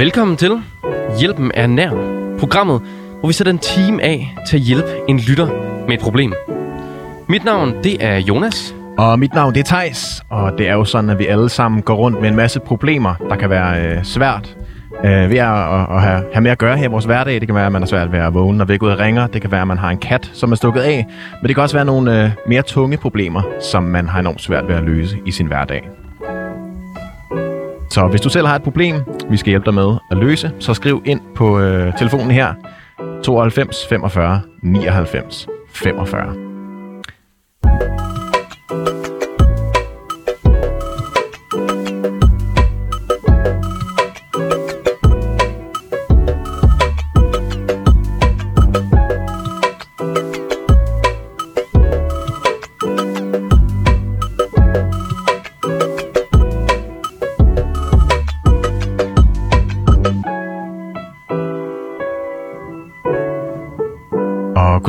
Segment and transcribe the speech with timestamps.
[0.00, 0.62] Velkommen til
[1.18, 1.90] Hjælpen er nær.
[2.38, 2.82] Programmet,
[3.18, 5.46] hvor vi sætter en team af til at hjælpe en lytter
[5.86, 6.32] med et problem.
[7.28, 8.74] Mit navn, det er Jonas.
[8.98, 11.82] Og mit navn det er Tejs, og det er jo sådan, at vi alle sammen
[11.82, 14.56] går rundt med en masse problemer, der kan være øh, svært
[15.04, 17.34] øh, ved at, at, at have, have med at gøre her i vores hverdag.
[17.34, 19.26] Det kan være, at man er svært ved at vågne, når væk ud og ringer.
[19.26, 21.06] Det kan være, at man har en kat, som er stukket af.
[21.42, 24.68] Men det kan også være nogle øh, mere tunge problemer, som man har enormt svært
[24.68, 25.88] ved at løse i sin hverdag.
[27.90, 28.96] Så hvis du selv har et problem,
[29.30, 32.54] vi skal hjælpe dig med at løse, så skriv ind på øh, telefonen her
[33.24, 36.49] 92 45 99 45.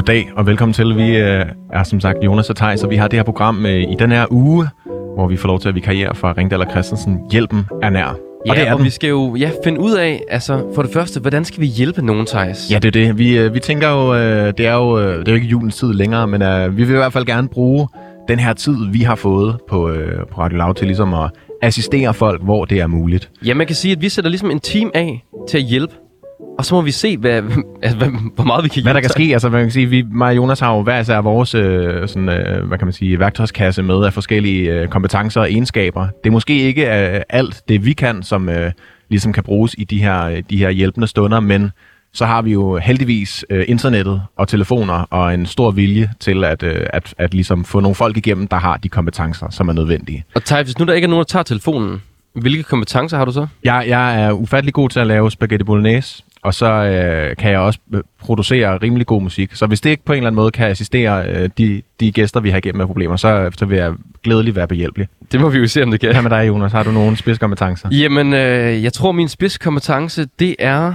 [0.01, 0.95] goddag og velkommen til.
[0.95, 3.81] Vi øh, er som sagt Jonas og Thijs, og vi har det her program øh,
[3.81, 4.67] i den her uge,
[5.15, 7.19] hvor vi får lov til at vikariere for Ringdal og Christensen.
[7.31, 8.05] Hjælpen er nær.
[8.05, 8.85] Og Ja, det er og den.
[8.85, 12.05] vi skal jo ja, finde ud af, altså for det første, hvordan skal vi hjælpe
[12.05, 12.71] nogen, Thijs?
[12.71, 13.17] Ja, det er det.
[13.17, 15.75] Vi, øh, vi tænker jo, øh, det er jo, øh, det er jo ikke julens
[15.77, 17.87] tid længere, men øh, vi vil i hvert fald gerne bruge
[18.27, 21.29] den her tid, vi har fået på, øh, på Radio Loud til ligesom at
[21.61, 23.29] assistere folk, hvor det er muligt.
[23.45, 25.93] Ja, man kan sige, at vi sætter ligesom en team af til at hjælpe,
[26.57, 27.41] og så må vi se, hvad,
[27.83, 30.01] altså, hvad, hvor meget vi kan Hvad der kan ske, altså man kan sige, vi,
[30.11, 33.19] mig og Jonas har jo hver især vores øh, sådan, øh, hvad kan man sige,
[33.19, 36.07] værktøjskasse med af forskellige øh, kompetencer og egenskaber.
[36.23, 38.71] Det er måske ikke øh, alt det, vi kan, som øh,
[39.09, 41.71] ligesom kan bruges i de her, øh, de her hjælpende stunder, men
[42.13, 46.63] så har vi jo heldigvis øh, internettet og telefoner og en stor vilje til at,
[46.63, 50.23] øh, at, at ligesom få nogle folk igennem, der har de kompetencer, som er nødvendige.
[50.35, 52.01] Og Thijs, hvis nu der ikke er nogen, der tager telefonen,
[52.33, 53.47] hvilke kompetencer har du så?
[53.63, 57.59] Jeg, jeg er ufattelig god til at lave spaghetti bolognese, og så øh, kan jeg
[57.59, 59.55] også øh, producere rimelig god musik.
[59.55, 62.39] Så hvis det ikke på en eller anden måde kan assistere øh, de, de gæster,
[62.39, 63.93] vi har igennem med problemer, så, så vil jeg
[64.23, 65.07] glædeligt være behjælpelig.
[65.31, 66.11] Det må vi jo se, om det kan.
[66.11, 66.71] Hvad med dig, Jonas?
[66.71, 67.89] Har du nogle spidskompetencer?
[67.91, 70.93] Jamen, øh, jeg tror, min spidskompetence, det er...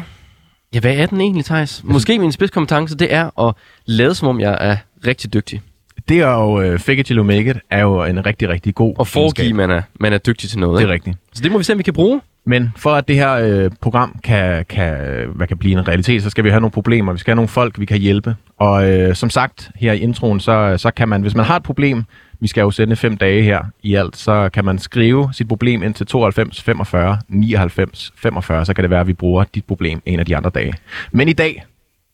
[0.75, 1.81] Ja, hvad er den egentlig, Thijs?
[1.85, 3.55] Måske min spidskompetence, det er at
[3.87, 4.77] lade, som om jeg er
[5.07, 5.63] rigtig dygtig.
[6.09, 8.75] Det er jo uh, fake it till you make it, er jo en rigtig, rigtig
[8.75, 10.77] god Og foregive, man er, man er dygtig til noget.
[10.77, 10.91] Det Ikke?
[10.91, 11.17] er rigtigt.
[11.33, 12.21] Så det må vi se, om vi kan bruge.
[12.47, 14.97] Men for at det her øh, program kan, kan,
[15.35, 17.13] hvad kan blive en realitet, så skal vi have nogle problemer.
[17.13, 18.37] Vi skal have nogle folk, vi kan hjælpe.
[18.59, 21.63] Og øh, som sagt, her i introen, så, så kan man, hvis man har et
[21.63, 22.05] problem,
[22.41, 25.83] vi skal jo sende fem dage her i alt, så kan man skrive sit problem
[25.83, 30.03] ind til 92 45 99 45, så kan det være, at vi bruger dit problem
[30.07, 30.73] en af de andre dage.
[31.13, 31.65] Men i dag,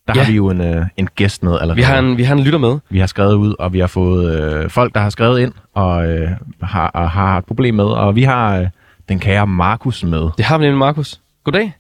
[0.07, 0.23] der Ja.
[0.23, 1.77] har vi jo en, øh, en gæst med allerede.
[1.77, 2.79] Vi har en, vi har en lytter med.
[2.91, 6.07] vi har skrevet ud, og vi har fået øh, folk, der har skrevet ind og
[6.09, 6.31] øh,
[6.63, 7.85] har, og har et problem med.
[7.85, 8.67] Og vi har øh,
[9.09, 10.31] den kære Markus med.
[10.37, 11.21] Det har vi nemlig, Markus.
[11.45, 11.73] Goddag.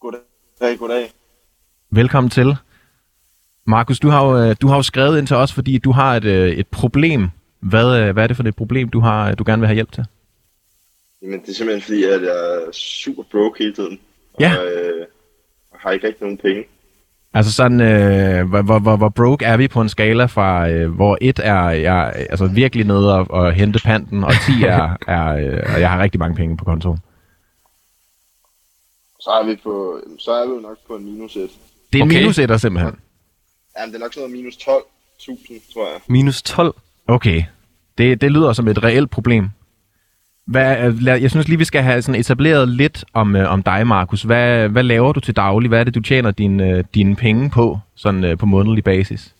[0.00, 1.12] Goddag, goddag.
[1.90, 2.56] Velkommen til.
[3.66, 6.16] Markus, du har jo, øh, du har jo skrevet ind til os, fordi du har
[6.16, 7.28] et, øh, et problem.
[7.60, 9.92] Hvad, øh, hvad er det for et problem, du har, du gerne vil have hjælp
[9.92, 10.04] til?
[11.22, 14.00] Jamen, det er simpelthen fordi, at jeg er super broke hele tiden.
[14.40, 14.56] Ja.
[14.58, 15.06] Og øh,
[15.74, 16.64] har ikke rigtig nogen penge.
[17.34, 20.90] Altså sådan, øh, hvor, hvor, hvor, hvor broke er vi på en skala fra, øh,
[20.94, 25.28] hvor et er jeg altså virkelig nede og, og hente panten, og 10 er, er
[25.28, 26.98] øh, og jeg har rigtig mange penge på kontoen.
[29.20, 31.50] Så er vi på, så er vi jo nok på en minus et.
[31.92, 32.18] Det er Okay.
[32.20, 32.94] minus etter simpelthen.
[33.78, 36.00] Jamen, det er nok sådan noget minus 12.000, tror jeg.
[36.08, 36.74] Minus 12.
[37.06, 37.42] Okay.
[37.98, 39.48] Det, det lyder som et reelt problem.
[40.48, 43.62] Hvad, øh, lad- jeg synes lige, vi skal have sådan etableret lidt om, øh, om
[43.62, 44.22] dig, Markus.
[44.22, 45.68] Hvad, hvad laver du til daglig?
[45.68, 49.34] Hvad er det, du tjener din, øh, dine penge på, sådan øh, på månedlig basis?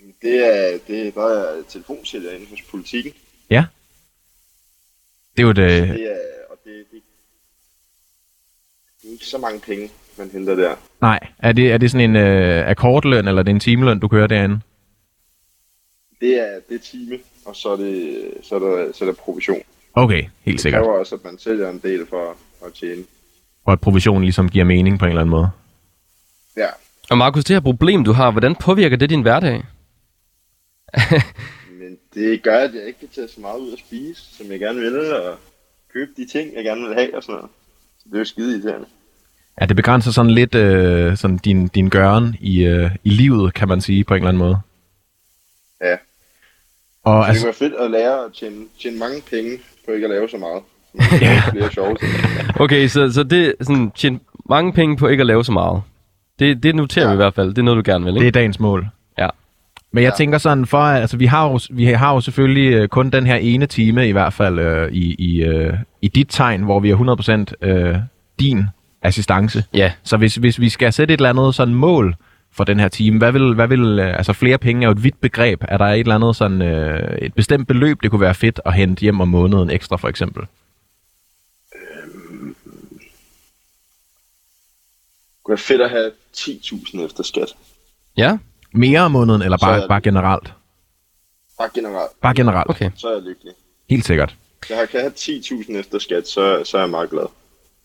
[0.00, 3.12] Jamen, det er, det er bare telefonsælger inden hos politikken.
[3.50, 3.64] Ja?
[5.36, 6.16] Det er jo et, øh, Det er,
[6.50, 7.00] og det, det,
[9.02, 10.74] det er ikke så mange penge, man henter der.
[11.00, 14.08] nej, er det, er det sådan en øh, akkordløn, eller er det en timeløn, du
[14.08, 14.60] kører derinde?
[16.20, 19.14] Det er, det er time, og så er, det, så er, der, så er der
[19.24, 19.62] provision.
[19.94, 20.82] Okay, helt Det sikkert.
[20.82, 22.36] kræver også, at man sælger en del for
[22.66, 23.04] at tjene.
[23.64, 25.48] Og at provisionen ligesom giver mening på en eller anden måde.
[26.56, 26.66] Ja,
[27.10, 29.62] Og Markus, det her problem, du har, hvordan påvirker det din hverdag?
[31.80, 34.58] Men det gør, at jeg ikke kan tage så meget ud at spise, som jeg
[34.60, 35.36] gerne vil, og
[35.92, 37.50] købe de ting, jeg gerne vil have og sådan noget.
[37.98, 38.86] Så det er jo skide irriterende.
[39.60, 43.68] Ja, det begrænser sådan lidt øh, sådan din, din gøren i, øh, i livet, kan
[43.68, 44.58] man sige, på en eller anden måde.
[45.80, 45.96] Ja.
[47.08, 49.50] Og Altså, altså, det kunne være fedt at lære at tjene, tjene mange penge
[49.86, 50.62] på ikke at lave så meget.
[51.22, 51.42] Ja.
[51.52, 52.12] flere sjove ting.
[52.60, 54.18] Okay, så, så det sådan, tjene
[54.50, 55.82] mange penge på ikke at lave så meget.
[56.38, 57.10] Det, det noterer ja.
[57.10, 57.48] Vi i hvert fald.
[57.48, 58.20] Det er noget, du gerne vil, ikke?
[58.20, 58.86] det er dagens mål.
[59.18, 59.28] Ja.
[59.92, 60.16] Men jeg Ja.
[60.16, 63.36] tænker sådan, for altså vi har jo, vi har jo selvfølgelig øh, kun den her
[63.36, 65.72] ene time i hvert fald øh, i, i, øh,
[66.02, 67.96] i dit tegn, hvor vi er 100% øh,
[68.40, 68.64] din
[69.02, 69.64] assistance.
[69.74, 72.14] Ja, Så hvis, hvis vi skal sætte et eller andet sådan mål
[72.52, 75.04] for den her time, hvad vil, hvad vil øh, altså flere penge er jo et
[75.04, 75.64] vidt begreb.
[75.68, 78.74] Er der et eller andet sådan øh, et bestemt beløb, det kunne være fedt at
[78.74, 80.42] hente hjem om måneden ekstra for eksempel?
[80.42, 80.48] Det
[85.44, 87.56] kunne være fedt at have 10.000 efter skat.
[88.16, 88.38] ja,
[88.72, 90.52] Mere om måneden, eller er bare, bare generelt?
[91.58, 92.70] Bare generelt, Bare generelt.
[92.70, 92.90] okay.
[92.96, 93.52] så er jeg lykkelig.
[93.90, 94.36] Helt sikkert.
[94.66, 97.26] Så jeg kan have 10.000 efter skat, så, så er jeg meget glad.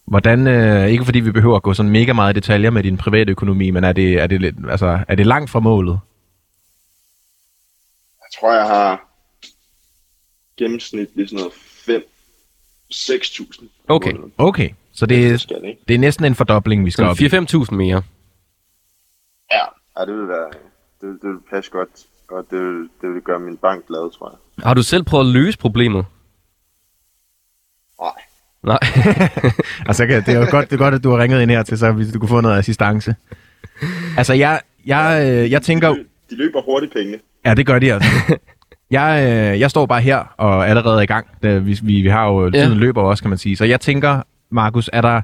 [0.06, 2.98] Hvordan, øh, ikke fordi vi behøver at gå sådan mega meget i detaljer med din
[2.98, 6.00] private økonomi, men er det, er det, lidt, altså, er det langt fra målet?
[8.22, 9.10] Jeg tror, jeg har
[10.58, 11.54] gennemsnitligt sådan noget
[11.86, 12.04] 5
[12.94, 13.66] 6.000.
[13.88, 14.14] Okay.
[14.38, 15.82] Okay, så Det det, skal, ikke?
[15.88, 17.30] det er næsten en fordobling, vi skal op i.
[17.30, 18.02] Sådan 4-5.000 mere.
[19.52, 19.66] Ja,
[20.00, 20.50] ja det vil være,
[21.02, 21.90] det, vil- det vil passe godt.
[22.28, 24.66] godt det, vil, det vil gøre min bank glad, tror jeg.
[24.68, 26.06] Har du selv prøvet at løse problemet?
[28.64, 28.78] Nej.
[29.88, 31.78] Altså, det er jo godt, det er godt, at du har ringet ind her til,
[31.78, 33.16] så hvis du kunne få noget assistance.
[34.18, 35.90] Altså, jeg, jeg, øh, jeg tænker...
[35.90, 37.18] De, lø- de løber hurtigt pengene.
[37.46, 38.10] Ja, det gør de altså.
[38.92, 39.24] Jeg,
[39.54, 41.28] øh, jeg står bare her og er allerede i gang.
[41.44, 42.52] Det, vi, vi, vi har jo, Ja.
[42.52, 43.56] tiden løber også, kan man sige.
[43.56, 44.22] Så jeg tænker,
[44.52, 45.22] Markus, er der...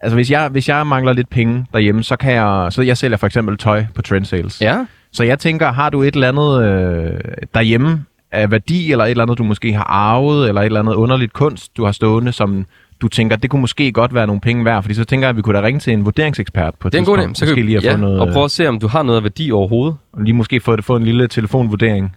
[0.00, 2.66] Altså, hvis jeg, hvis jeg mangler lidt penge derhjemme, så kan jeg...
[2.72, 4.60] Så jeg sælger for eksempel tøj på Trend Sales.
[4.60, 4.84] ja.
[5.12, 7.20] Så jeg tænker, har du et eller andet øh,
[7.54, 10.94] derhjemme af værdi, eller et eller andet, du måske har arvet, eller et eller andet
[10.94, 12.66] underligt kunst, du har stående, som
[13.00, 15.36] du tænker, det kunne måske godt være nogle penge værd, fordi så tænker jeg, at
[15.36, 17.34] vi kunne da ringe til en vurderingsekspert på et Det er en god idé.
[17.34, 19.02] Så kan vi lige at ja, få noget, og prøve at se, om du har
[19.02, 19.96] noget af værdi overhovedet.
[20.16, 22.16] øh, lige måske få, få en lille telefonvurdering.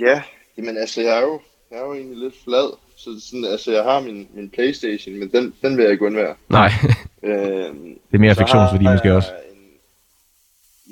[0.00, 0.22] Ja,
[0.58, 2.76] jamen altså, jeg er jo, jeg er jo egentlig lidt flad.
[2.96, 6.34] Så sådan, altså, jeg har min, min Playstation, men den, den vil jeg ikke undvære.
[6.48, 6.70] Nej.
[7.24, 9.28] Øh, Det er mere fiktionsværdi måske også.
[9.28, 9.58] En,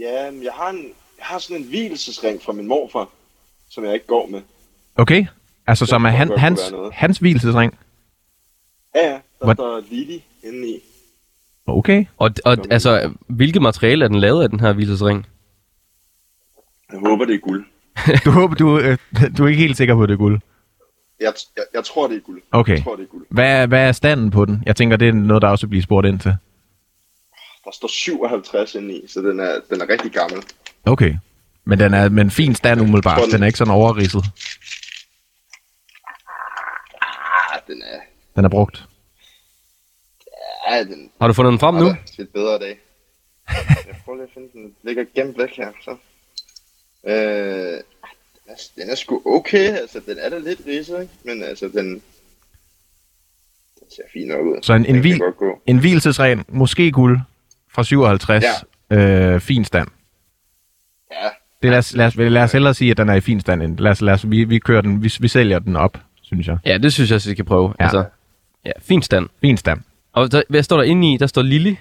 [0.01, 0.83] ja, men jeg har, en,
[1.19, 3.09] jeg har sådan en hvilesesring fra min morfar,
[3.71, 4.41] som jeg ikke går med.
[4.97, 5.27] Okay,
[5.67, 6.61] altså som er han, hans,
[6.93, 7.79] hans hvilesesring.
[8.95, 10.81] Ja, ja, der Hvad- står Lili inde i.
[11.67, 12.05] Okay.
[12.19, 15.27] Og, og altså, hvilket materiale er den lavet af, den her hvilesesring?
[16.93, 17.65] Jeg håber, det er guld.
[18.25, 18.99] Du håber, du, øh,
[19.39, 20.41] du er ikke helt sikker på, at det er guld.
[21.21, 22.43] Jeg, jeg, jeg tror, det er guld.
[22.53, 22.75] Okay.
[22.77, 23.27] Jeg tror, det er guld.
[23.31, 24.63] Hvad, hvad er standen på den?
[24.67, 26.35] Jeg tænker, det er noget, der også bliver spurgt ind til.
[27.65, 30.43] Der står 57 inde i, så den er, den er rigtig gammel.
[30.87, 31.15] Okay.
[31.65, 33.21] Men den er men fin stand umiddelbart.
[33.33, 34.25] Den- er ikke sådan overridset.
[37.03, 38.01] Ah, den er...
[38.37, 38.85] Den er brugt.
[40.71, 41.89] Ja, den Har du fundet den frem nu?
[41.89, 42.79] da lidt bedre dag.
[43.87, 44.63] Jeg prøver lige at finde den.
[44.63, 45.97] Den ligger gemt væk her, så.
[47.07, 47.83] Øh, den,
[48.47, 51.13] er, den er sgu okay, altså den er da lidt ridset, ikke?
[51.25, 51.87] Men altså den,
[53.81, 54.63] den ser fin nok ud.
[54.63, 55.21] Så en, en, Den hvil,
[55.67, 57.21] en hvilesesren, måske guld,
[57.73, 58.45] fra 57.
[58.91, 58.97] Ja.
[58.97, 59.89] Øh, fin stand.
[61.13, 61.29] Ja,
[61.63, 63.63] Det lad, os, lad, os, lad os hellere sige, at den er i fin stand.
[63.63, 66.47] end- Lad os, lad os, vi, vi, kører den, vi, vi sælger den op, synes
[66.49, 66.57] jeg.
[66.67, 67.75] Ja, det synes jeg, vi skal prøve.
[67.81, 67.85] Ja.
[67.85, 68.05] Altså,
[68.65, 69.29] ja, fin stand.
[69.41, 69.81] Fin stand.
[70.13, 71.17] Og der, hvad står der inde i?
[71.17, 71.77] Der står Lili.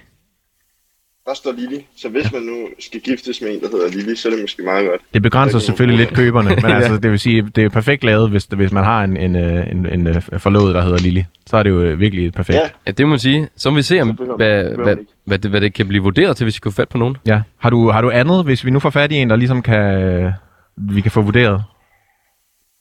[1.30, 1.86] Der står Lili.
[1.96, 4.62] Så hvis man nu skal giftes med en, der hedder Lili, så er det måske
[4.62, 5.00] meget godt.
[5.14, 6.76] Det begrænser Det kan selvfølgelig lidt køberne, men Ja.
[6.76, 9.70] altså, det vil sige, det er perfekt lavet, hvis, hvis man har en, en, øh,
[9.70, 11.24] en, en, en forlovet, der hedder Lili.
[11.46, 12.56] Så er det jo øh, virkelig perfekt.
[12.56, 13.48] Ja, Ja, det må man sige.
[13.56, 15.12] Så må vi se, om, hvad, hvad, ikke.
[15.24, 17.16] hvad, det, hvad det kan blive vurderet til, hvis vi kunne få fat på nogen.
[17.26, 17.42] Ja.
[17.58, 20.02] Har, du, har du andet, hvis vi nu får fat i en, der ligesom kan,
[20.02, 20.32] øh,
[20.76, 21.62] vi kan få vurderet?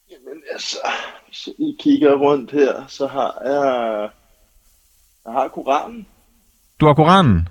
[0.10, 0.78] men altså,
[1.28, 4.10] hvis jeg lige kigger rundt her, så har jeg...
[5.26, 6.06] Jeg har Koranen.
[6.80, 7.48] Du har Koranen.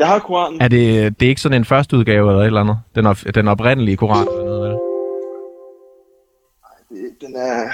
[0.00, 0.60] Jeg har Koranen.
[0.60, 2.78] Er det, det er ikke sådan en første udgave eller et eller andet?
[2.94, 4.78] Den, op, den oprindelige Koran eller noget, vel?
[6.90, 7.70] Det- Den er,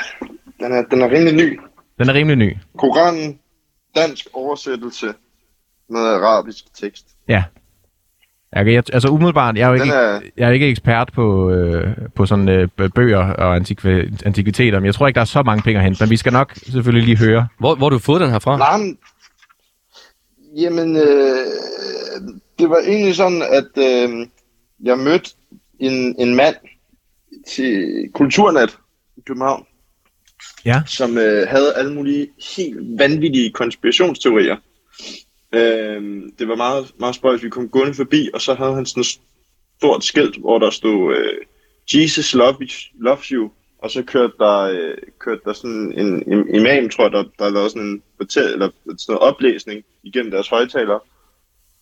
[0.60, 1.60] den er, den er rimelig ny.
[1.98, 2.56] Den er rimelig ny.
[2.78, 3.38] Koranen,
[3.96, 5.06] dansk oversættelse
[5.90, 7.06] med arabisk tekst.
[7.28, 7.44] Ja.
[8.52, 11.96] Jeg, jeg, altså umiddelbart, jeg er jo ikke, er, jeg er ikke ekspert på, øh,
[12.14, 15.62] på sådan øh, bøger og antikv- antikviteter, men jeg tror ikke, der er så mange
[15.62, 17.48] penge at hente, men vi skal nok selvfølgelig lige høre.
[17.58, 18.56] Hvor, hvor har du fået den her fra?
[18.56, 18.98] nej, men,
[20.56, 21.02] jamen, øh,
[22.58, 24.26] det var egentlig sådan, at øh,
[24.82, 25.30] jeg mødte
[25.80, 26.56] en, en mand
[27.48, 28.78] til Kulturnet
[29.16, 29.66] i København,
[30.64, 30.82] Ja.
[30.86, 34.56] som øh, havde alle mulige helt vanvittige konspirationsteorier.
[35.54, 37.42] Øh, det var meget, meget spøjs.
[37.42, 39.20] Vi kom gående forbi, og så havde han sådan et
[39.78, 41.32] stort skilt, hvor der stod øh,
[41.94, 43.50] Jesus loves, loves you.
[43.78, 47.50] Og så kørte der, øh, kørte der sådan en, en imam, tror jeg, der, der
[47.50, 51.00] lavede sådan en fortæl, eller sådan noget oplæsning igennem deres højtalere.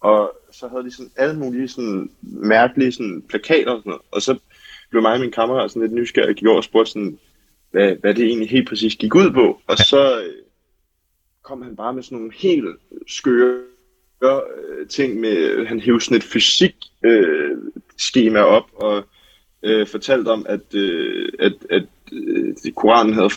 [0.04, 4.02] Og så havde de sådan alle mulige sådan mærkelige sådan plakater og sådan noget.
[4.10, 4.38] Og så
[4.90, 7.18] blev mig og min kammerat sådan lidt nysgerrig og gik over og spurgte sådan,
[7.70, 9.60] hvad, hvad det egentlig helt præcis gik ud på.
[9.66, 10.32] Og så øh,
[11.42, 12.64] kom han bare med sådan nogle helt
[13.06, 13.60] skøre
[14.22, 17.56] øh, ting med, han hævde sådan et fysik øh,
[17.98, 19.04] skema op og
[19.62, 23.30] øh, fortalt om, at, øh, at, at øh, Koranen havde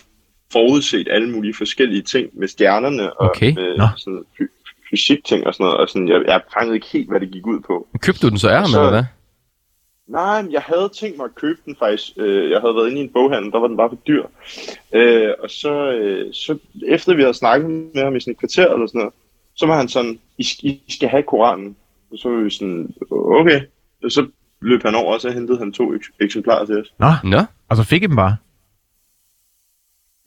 [0.51, 3.53] forudset alle mulige forskellige ting med stjernerne og Okay.
[3.53, 3.87] med Nå.
[3.97, 4.25] sådan
[4.89, 5.77] fysikting og sådan noget.
[5.79, 7.87] Og sådan, jeg, jeg fangede ikke helt, hvad det gik ud på.
[8.01, 9.03] Købte du den så af ham, eller hvad?
[10.07, 12.03] Nej, men jeg havde tænkt mig at købe den faktisk.
[12.17, 14.23] Øh, jeg havde været inde i en boghandel, der var den bare for dyr.
[14.93, 18.73] Øh, og så, øh, så efter vi havde snakket med ham i sådan et kvarter
[18.73, 19.13] eller sådan noget,
[19.55, 21.75] så var han sådan, I, sk- I skal have Koranen.
[22.11, 23.61] Og så var vi sådan, okay.
[24.03, 24.27] Og så
[24.61, 26.93] løb han over, og så hentede han to ek- eksemplarer til os.
[26.99, 28.35] Nå, Nå, og så fik I dem bare.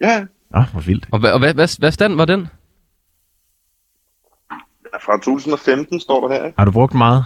[0.01, 1.09] Ja, Nå, hvor vildt.
[1.13, 2.49] og hvad, hvad, hvad stand var den?
[5.05, 6.59] Fra 2015 står der her, ikke?
[6.59, 7.25] Har du brugt meget?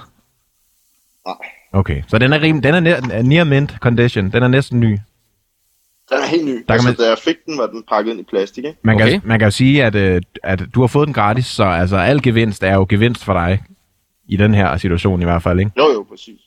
[1.26, 1.34] Nej.
[1.72, 4.30] Okay, så den er, rim, den er nær, near mint condition.
[4.32, 4.98] Den er næsten ny.
[6.10, 6.50] Den er helt ny.
[6.54, 8.78] kan altså, man- da jeg fik den, var den pakket ind i plastik, ikke?
[8.82, 9.10] Man, Okay.
[9.10, 11.96] kan, man kan jo sige, at, øh, at du har fået den gratis, så altså,
[11.96, 13.62] al gevinst er jo gevinst for dig.
[14.28, 15.70] I den her situation i hvert fald, ikke?
[15.78, 16.40] Jo, jo, præcis.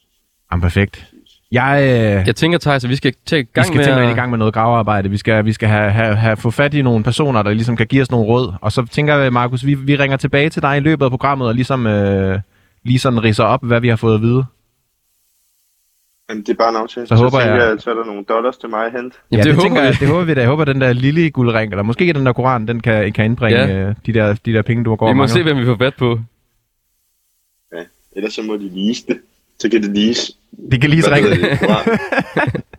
[0.52, 1.14] Jamen, perfekt.
[1.52, 4.02] Jeg, øh, Jeg tænker, Thijs, at vi skal til i vi gang skal med tænke
[4.02, 5.10] at- i gang med noget gravearbejde.
[5.10, 7.88] Vi skal, vi skal have, have, have, få fat i nogle personer, der ligesom kan
[7.88, 8.54] give os nogle råd.
[8.62, 11.48] Og så tænker jeg, Markus, vi, vi ringer tilbage til dig i løbet af programmet
[11.48, 12.40] og ligesom øh,
[12.86, 14.46] lige sådan ridser op, hvad vi har fået at vide.
[16.30, 17.08] Jamen, det er bare en aftale.
[17.08, 19.18] Så håber tænker jeg- jeg, så er der nogle dollars til mig at hente.
[19.32, 20.40] Jamen, det, det, håber jeg, det håber vi da.
[20.40, 23.60] Jeg håber, den der lille guldring, eller måske den der koran, den kan, kan indbringe
[23.60, 23.88] Ja.
[23.90, 25.28] øh, de, der, de der penge, du går Vi må mangler.
[25.34, 26.20] se, hvem vi får fat på.
[27.74, 27.84] Ja.
[28.16, 29.18] Ellers så må de lease det.
[29.60, 30.34] Så kan det lease.
[30.72, 31.30] Det kan lige Hvad ringe.
[31.30, 31.38] det?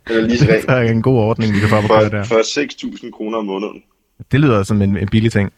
[0.06, 2.24] Eller lease er en god ordning, vi kan få på For, der.
[2.24, 3.82] for 6.000 kroner om måneden.
[4.32, 5.52] Det lyder som en, en billig ting.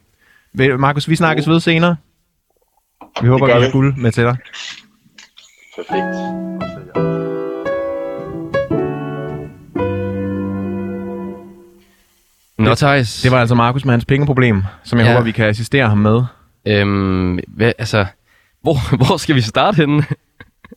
[0.79, 1.97] Markus, vi snakkes ved senere.
[3.23, 4.37] Vi håber, gør vi har guld med til dig.
[5.77, 6.17] Perfekt.
[12.59, 13.23] Nå, Thijs.
[13.23, 15.13] Det var altså Markus med hans pengeproblem, som jeg ja.
[15.13, 16.23] håber, vi kan assistere ham med.
[16.67, 18.07] Øhm, hvad, altså,
[18.63, 20.05] hvor, hvor skal vi starte henne?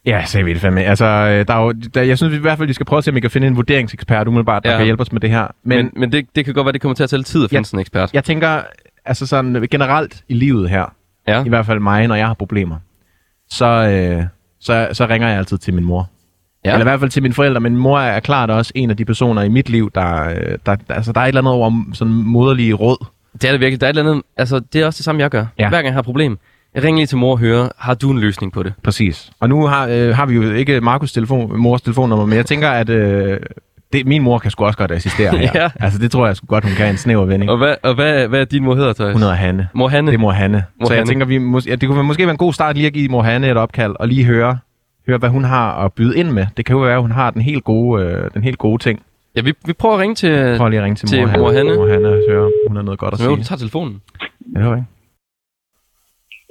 [0.05, 0.83] Ja, sagde vi det fandme.
[0.83, 3.03] Altså, øh, der er jo, der, jeg synes i hvert fald, vi skal prøve at
[3.03, 4.77] se, om vi kan finde en vurderingsekspert umiddelbart, der Ja.
[4.77, 5.48] kan hjælpe os med det her.
[5.63, 7.43] Men, Men, men det, det kan godt være, det kommer til at tage lidt tid
[7.43, 7.63] at finde Ja.
[7.63, 8.13] sådan en ekspert.
[8.13, 8.62] jeg tænker,
[9.05, 10.86] altså sådan generelt i livet her,
[11.27, 11.43] Ja.
[11.43, 12.75] i hvert fald mig, når jeg har problemer,
[13.50, 14.24] så, øh,
[14.60, 16.10] så, så ringer jeg altid til min mor.
[16.65, 16.72] Ja.
[16.74, 17.60] Eller i hvert fald til mine forældre.
[17.62, 20.75] Min mor er klart også en af de personer i mit liv, der, øh, der,
[20.89, 23.05] altså, der er et eller andet over sådan moderlige råd.
[23.33, 23.81] Det er det virkelig.
[23.81, 25.45] Der er et eller andet, altså, det er også det samme, jeg gør.
[25.60, 25.69] Ja.
[25.69, 26.38] Hver gang jeg har et problem,
[26.75, 28.74] jeg ringer lige til mor og hører, har du en løsning på det?
[28.84, 29.32] Præcis.
[29.39, 32.70] Og nu har, øh, har vi jo ikke Markus' telefon, mors telefonnummer, men jeg tænker,
[32.70, 33.39] at øh,
[33.94, 35.50] det, min mor kan sgu også godt assistere her.
[35.62, 35.70] Ja.
[35.80, 37.51] Altså det tror jeg sgu godt, hun kan en snæver vending.
[37.51, 39.12] Og hvad, og hvad, hvad er din mor hedder, Thijs?
[39.13, 39.68] Hun hedder Hanne.
[39.74, 40.08] Mor Hanne.
[40.12, 40.63] Det er mor Hanne.
[40.80, 41.10] Mor så jeg Hanne.
[41.12, 43.22] tænker, vi mås- ja, det kunne måske være en god start lige at give mor
[43.22, 44.58] Hanne et opkald, og lige høre,
[45.08, 46.46] høre hvad hun har at byde ind med.
[46.58, 49.01] Det kan jo være, at hun har den helt gode, øh, den helt gode ting.
[49.36, 50.56] Ja, vi, vi prøver at ringe til...
[50.58, 51.44] Prøv lige at ringe til, til mor Hanne.
[51.44, 51.75] mor Hanne.
[51.75, 53.38] Mor Hanne og høre, om hun har noget godt at Jo, sige.
[53.38, 54.01] du tager telefonen.
[54.56, 54.88] Ja, det var ikke.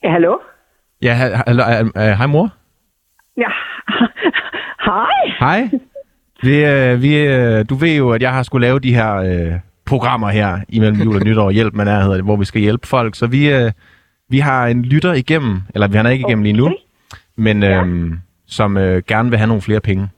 [0.05, 0.39] Ja, hallo?
[1.03, 1.63] Ja, ha- hallo,
[1.97, 2.51] hej mor.
[3.37, 3.49] Ja.
[4.87, 5.07] Hej.
[5.41, 5.69] Hej.
[6.43, 9.53] Vi, øh, vi, øh, du ved jo, at jeg har skulle lave de her øh,
[9.87, 12.87] programmer her imellem jul og nytår, hjælp man er, hedder det, hvor vi skal hjælpe
[12.87, 13.15] folk.
[13.15, 13.73] Så vi, øh,
[14.29, 16.75] vi har en lytter igennem, eller vi har ikke igennem lige nu,
[17.37, 18.13] men øh,
[18.47, 20.09] som øh, gerne vil have nogle flere penge.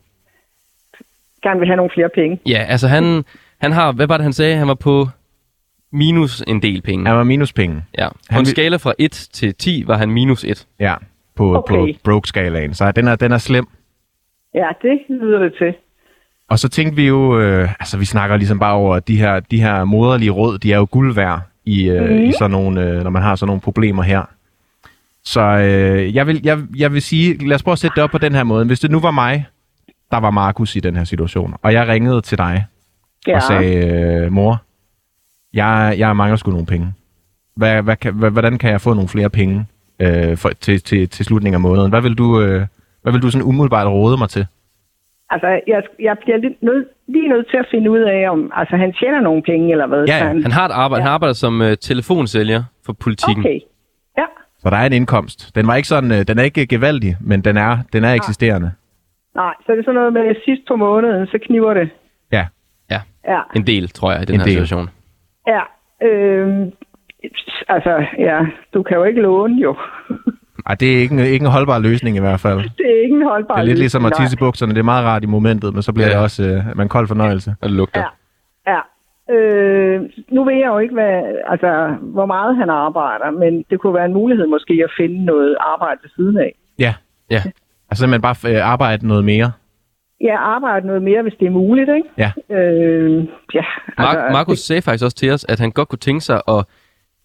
[1.43, 2.39] Gerne vil have nogle flere penge.
[2.45, 3.23] Ja, altså han,
[3.61, 3.91] han har...
[3.91, 4.55] Hvad var det, han sagde?
[4.57, 5.07] Han var på
[5.95, 7.07] minus en del penge.
[7.07, 7.83] Han var minuspenge.
[7.97, 8.09] Ja.
[8.09, 10.67] På Han en skala fra 1 til 10 var han minus 1.
[10.79, 10.95] Ja,
[11.35, 11.75] på, Okay.
[11.75, 12.73] på broke-skalaen.
[12.73, 13.67] Så den er, den er slem.
[14.53, 15.73] Ja, det lyder det til.
[16.49, 19.39] Og så tænkte vi jo, øh, altså vi snakker ligesom bare over, at de her,
[19.39, 22.23] de her moderlige råd, de er jo guld værd i, øh, Mhm.
[22.23, 24.21] i sådan nogle, øh, når man har sådan nogle problemer her.
[25.23, 28.09] Så øh, jeg, vil, jeg, jeg vil sige, lad os prøve at sætte det op
[28.09, 28.65] på den her måde.
[28.65, 29.45] Hvis det nu var mig,
[30.11, 32.65] der var Markus i den her situation, og jeg ringede til dig
[33.27, 33.35] Ja.
[33.35, 33.75] og sagde,
[34.25, 34.61] øh, mor,
[35.55, 36.93] jeg, jeg mangler sgu nogle penge.
[37.55, 39.65] Hvad, hvad kan, hvad, hvordan kan jeg få nogle flere penge
[39.99, 41.89] øh, for, til, til, til slutningen af måneden?
[41.89, 42.61] Hvad vil du, øh,
[43.01, 44.45] hvad vil du sådan umiddelbart råde mig til?
[45.29, 48.75] Altså, jeg, jeg bliver lidt nød, lige nødt til at finde ud af, om altså,
[48.75, 50.05] han tjener nogle penge, eller hvad.
[50.07, 50.23] Ja, ja.
[50.27, 51.01] Han, Han har et arbejde.
[51.01, 51.05] Ja.
[51.07, 53.43] Han arbejder som uh, telefonsælger for politikken.
[53.45, 53.59] Okay.
[54.17, 54.25] Ja,
[54.59, 55.55] Så der er en indkomst.
[55.55, 58.71] Den var ikke sådan, øh, den er ikke gevaldig, men den er, den er eksisterende.
[59.35, 61.89] nej, så er det sådan noget med sidst på måneden, så kniver det.
[62.31, 62.45] Ja.
[62.91, 64.53] Ja, Ja, en del, tror jeg, i den En her del.
[64.53, 64.89] situation.
[65.47, 65.61] Ja.
[66.07, 66.71] Øhm,
[67.67, 68.39] altså, ja,
[68.73, 69.75] du kan jo ikke låne jo.
[70.67, 72.57] Ej, det er ikke en, ikke en holdbar løsning i hvert fald.
[72.77, 74.73] det er ikke en holdbar Det er lidt ligesom at løsning, tisse bukserne.
[74.73, 76.13] Det er meget rart i momentet, men så bliver ja.
[76.13, 76.43] det også
[76.77, 77.55] øh, en kold fornøjelse.
[77.61, 78.01] Og det lugter.
[78.67, 78.71] Ja.
[78.73, 78.81] Ja.
[79.35, 83.93] Øh, nu ved jeg jo ikke, hvad, altså, hvor meget han arbejder, men det kunne
[83.93, 86.55] være en mulighed måske at finde noget arbejde ved siden af.
[86.79, 86.93] Ja.
[87.31, 87.41] Ja.
[87.89, 89.51] Altså simpelthen bare øh, arbejde noget mere.
[90.27, 92.09] Ja, arbejde noget mere, hvis det er muligt, ikke?
[92.17, 92.31] Ja.
[92.55, 93.63] Øh, ja,
[93.97, 96.65] Mark, Markus sagde faktisk også til os, at han godt kunne tænke sig at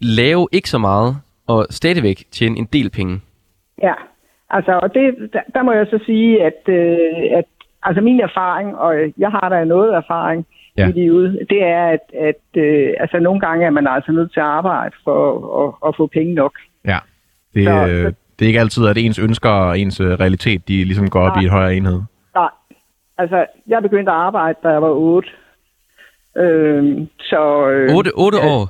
[0.00, 1.16] lave ikke så meget,
[1.48, 3.20] og stadigvæk tjene en del penge.
[3.82, 3.94] Ja,
[4.52, 7.44] Altså, og det, der, der må jeg så sige, at, øh, at
[7.82, 10.46] altså min erfaring, og jeg har da noget erfaring
[10.78, 10.88] Ja.
[10.88, 14.40] i livet, det er, at, at øh, altså, nogle gange er man altså nødt til
[14.40, 15.18] at arbejde for
[15.66, 16.52] at, at få penge nok.
[16.86, 16.98] Ja.
[17.54, 20.84] Det, Så- øh, det er ikke altid, at ens ønsker og ens øh, realitet, de
[20.84, 21.42] ligesom går op Nej.
[21.42, 22.00] i et højere enhed.
[22.34, 22.48] Nej,
[23.20, 25.28] altså, jeg begyndte at arbejde, da jeg var 8.
[26.36, 27.68] Øh, så...
[27.70, 28.62] Øh, 8, 8 år.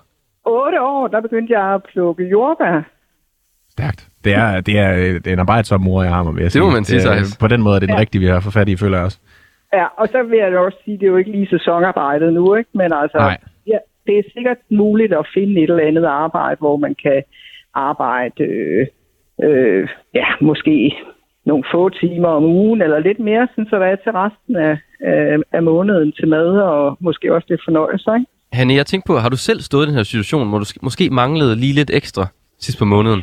[0.47, 2.83] 8 år, der begyndte jeg at plukke jordbær.
[3.71, 4.07] Stærkt.
[4.25, 6.53] Det er, det er, øh, det er en arbejdsom mor, jeg har med, vil jeg
[6.53, 6.75] Det må sige.
[6.75, 7.37] man sige, er- Thijs.
[7.41, 8.01] På den måde er det den Ja.
[8.01, 9.19] rigtige, vi har fået fat i, føler jeg også.
[9.73, 12.71] Ja, og så vil jeg også sige, det er jo ikke lige sæsonarbejdet nu, ikke?
[12.75, 13.37] Men altså, Nej.
[13.67, 17.23] ja, det er sikkert muligt at finde et eller andet arbejde, hvor man kan
[17.75, 18.87] arbejde, øh,
[19.43, 20.95] øh, ja, måske
[21.47, 24.79] nogle få timer om ugen, eller lidt mere, sådan, så der er til resten af,
[25.01, 28.27] af, af måneden til mad, og måske også lidt fornøjelse, ikke?
[28.53, 30.83] Hanne, jeg tænkte på, har du selv stået i den her situation, hvor du sk-
[30.83, 32.27] måske manglede lige lidt ekstra
[32.59, 33.23] sidst på måneden?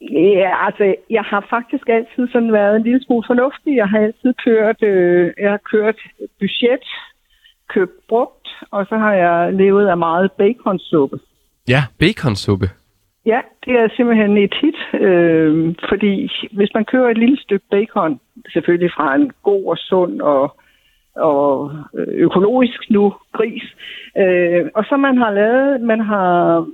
[0.00, 3.76] Ja, altså, jeg har faktisk altid sådan været en lille smule fornuftig.
[3.76, 5.96] Jeg har altid kørt, øh, jeg har kørt
[6.40, 6.84] budget,
[7.74, 11.18] købt brugt, og så har jeg levet af meget baconsuppe.
[11.68, 12.66] Ja, Baconsuppe.
[13.26, 18.20] Ja, det er simpelthen et hit, øh, fordi hvis man kører et lille stykke bacon,
[18.52, 20.56] selvfølgelig fra en god og sund og,
[21.16, 21.72] og
[22.08, 23.62] økologisk nu gris,
[24.18, 26.66] øh, og så man har lavet, man har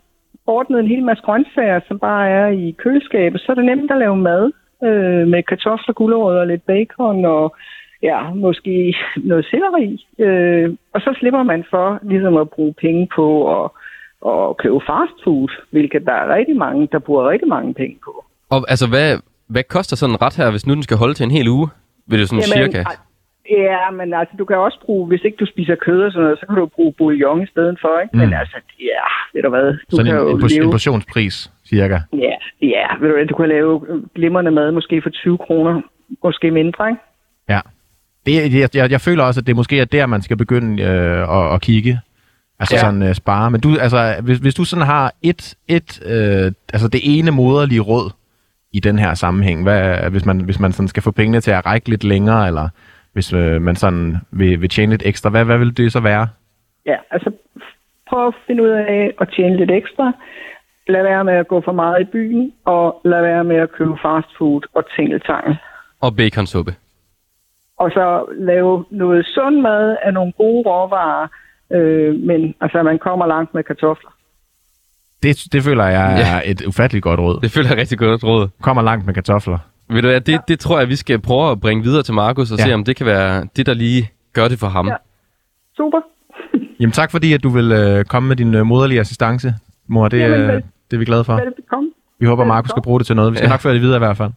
[0.46, 3.98] ordnet en hel masse grøntsager, som bare er i køleskabet, så er det nemt at
[3.98, 4.52] lave mad
[4.84, 7.56] øh, med kartofler, gulerødder, og lidt bacon og
[8.02, 10.06] ja, måske noget selleri.
[10.18, 13.26] Øh, og så slipper man for ligesom at bruge penge på
[13.64, 13.70] at,
[14.26, 18.24] at købe fast food, hvilket der er rigtig mange, der bruger rigtig mange penge på.
[18.50, 21.24] Og altså, hvad, hvad koster sådan en ret her, hvis nu den skal holde til
[21.24, 21.68] en hel uge?
[22.06, 22.82] Vil det sådan cirka?
[22.82, 22.96] ej,
[23.50, 26.38] Ja, men altså, du kan også bruge, hvis ikke du spiser kød og sådan noget,
[26.38, 28.12] så kan du bruge bouillon i stedet for, ikke?
[28.12, 28.18] Mm.
[28.20, 30.64] Men altså, ja, ved du hvad, du sådan kan en, jo en, leve...
[30.64, 31.98] en portionspris, cirka.
[32.12, 33.80] Ja, ja, ved du hvad, du kan lave
[34.14, 35.82] glimrende mad måske for 20 kroner,
[36.24, 37.00] måske mindre, ikke?
[37.48, 37.60] Ja.
[38.26, 41.36] Det, jeg, jeg, jeg føler også, at det måske er der, man skal begynde øh,
[41.36, 42.00] at, at kigge.
[42.62, 42.80] Altså ja.
[42.80, 43.50] Sådan øh, spare.
[43.50, 47.80] Men du, altså, hvis, hvis du sådan har et, et øh, altså det ene moderlige
[47.80, 48.10] råd
[48.72, 51.66] i den her sammenhæng, hvad, hvis, man, hvis man sådan skal få pengene til at
[51.66, 52.68] række lidt længere, eller
[53.12, 56.28] hvis øh, man sådan vil, vil tjene lidt ekstra, hvad, hvad vil det så være?
[56.86, 57.30] Ja, altså
[58.08, 60.12] prøv at finde ud af at tjene lidt ekstra.
[60.88, 63.96] Lad være med at gå for meget i byen, og lad være med at købe
[64.02, 65.56] fast food og tingeltangel.
[66.00, 66.74] Og baconsuppe.
[67.78, 71.28] Og så lave noget sund mad af nogle gode råvarer,
[71.72, 74.10] øh, men altså man kommer langt med kartofler.
[75.22, 76.36] Det, det føler jeg Ja.
[76.36, 77.40] er et ufatteligt godt råd.
[77.40, 78.48] Det føler jeg rigtig godt råd.
[78.62, 79.58] Kommer langt med kartofler.
[79.90, 82.52] Ved du hvad, det, det tror jeg, vi skal prøve at bringe videre til Markus
[82.52, 82.64] og Ja.
[82.64, 84.86] se, om det kan være det, der lige gør det for ham.
[84.88, 84.94] Ja.
[85.76, 86.00] Super.
[86.80, 89.54] Jamen tak fordi, at du vil øh, komme med din øh, moderlige assistance,
[89.86, 90.08] mor.
[90.08, 91.34] Det, Jamen, øh, vel- det er vi glade for.
[91.34, 91.90] Velbekomme.
[92.18, 92.44] Vi håber.
[92.44, 93.32] Markus skal bruge det til noget.
[93.32, 93.50] Vi skal Ja.
[93.52, 94.30] nok føre det videre i hvert fald.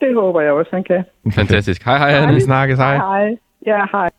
[0.00, 1.04] Det håber jeg også, han kan.
[1.34, 1.84] Fantastisk.
[1.84, 2.34] Hej, hej, Hanne.
[2.34, 2.78] Vi snakkes.
[2.78, 2.96] Hej.
[2.96, 3.28] Hej.
[3.66, 4.10] Ja, hej.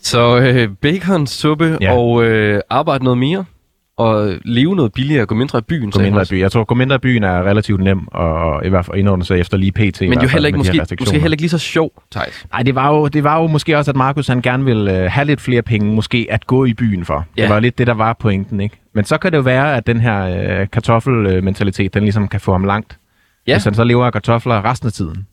[0.00, 1.92] Så øh, baconsuppe Ja.
[1.96, 3.44] og øh, arbejde noget mere,
[3.96, 5.90] og leve noget billigere, gå mindre i byen.
[5.90, 6.40] Gå mindre i byen.
[6.40, 9.40] Jeg tror, gå mindre i byen er relativt nem, og i hvert fald indordne sig
[9.40, 10.00] efter lige pt.
[10.00, 12.46] Men jo heller ikke, måske, måske heller ikke lige så sjov, Thijs.
[12.52, 15.10] Nej, det var, jo, det var jo måske også, at Markus han gerne ville øh,
[15.10, 17.26] have lidt flere penge, måske at gå i byen for.
[17.36, 17.42] Ja.
[17.42, 18.76] Det var lidt det, der var pointen, ikke?
[18.94, 20.22] Men så kan det jo være, at den her
[20.60, 22.98] øh, kartoffelmentalitet, den ligesom kan få ham langt.
[23.46, 23.54] Ja.
[23.54, 25.26] Hvis han så lever af kartofler resten af tiden,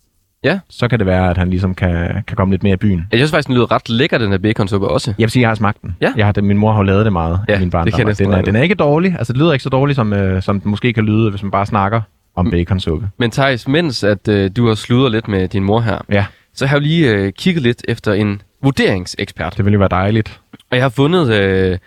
[0.43, 0.59] Ja.
[0.69, 3.07] så kan det være, at han ligesom kan, kan komme lidt mere i byen.
[3.11, 5.13] Jeg synes faktisk, den lyder ret lækker, den her baconsuppe også.
[5.17, 5.95] Jeg vil sige, jeg har smagt den.
[6.01, 6.13] Ja.
[6.17, 7.97] Jeg har, det- min mor har jo lavet det meget Ja, i min det barndom.
[7.97, 9.15] kan næsten den, er, den er ikke dårlig.
[9.17, 11.51] Altså, det lyder ikke så dårligt, som, øh, som den måske kan lyde, hvis man
[11.51, 12.01] bare snakker
[12.35, 12.51] om Mm.
[12.51, 13.09] baconsuppe.
[13.17, 16.65] Men Thijs, mens at øh, du har sludret lidt med din mor her, Ja, så
[16.65, 19.57] har jeg lige øh, kigget lidt efter en vurderingsekspert.
[19.57, 20.39] det ville jo være dejligt.
[20.71, 21.77] Og jeg har fundet øh,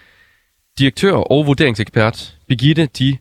[0.79, 3.19] direktør og vurderingsekspert Birgitte Di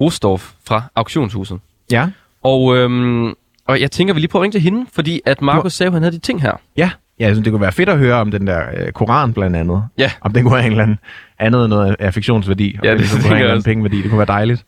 [0.00, 1.58] Rostorff fra Auktionshuset.
[1.92, 2.08] Ja,
[2.44, 3.28] Og, øhm,
[3.66, 5.92] og jeg tænker, vi lige prøver at ringe til hende, fordi at Markus sagde, at
[5.92, 6.52] han havde de ting her.
[6.76, 6.90] ja.
[7.18, 9.56] Ja, jeg synes, det kunne være fedt at høre om den der øh, koran blandt
[9.56, 9.84] andet.
[9.98, 10.10] Ja.
[10.20, 10.98] Om den kunne have en eller anden
[11.38, 12.78] andet noget affektionsværdi.
[12.84, 13.96] Ja, om det ligesom kunne have en eller anden pengeværdi.
[14.02, 14.64] Det kunne være dejligt.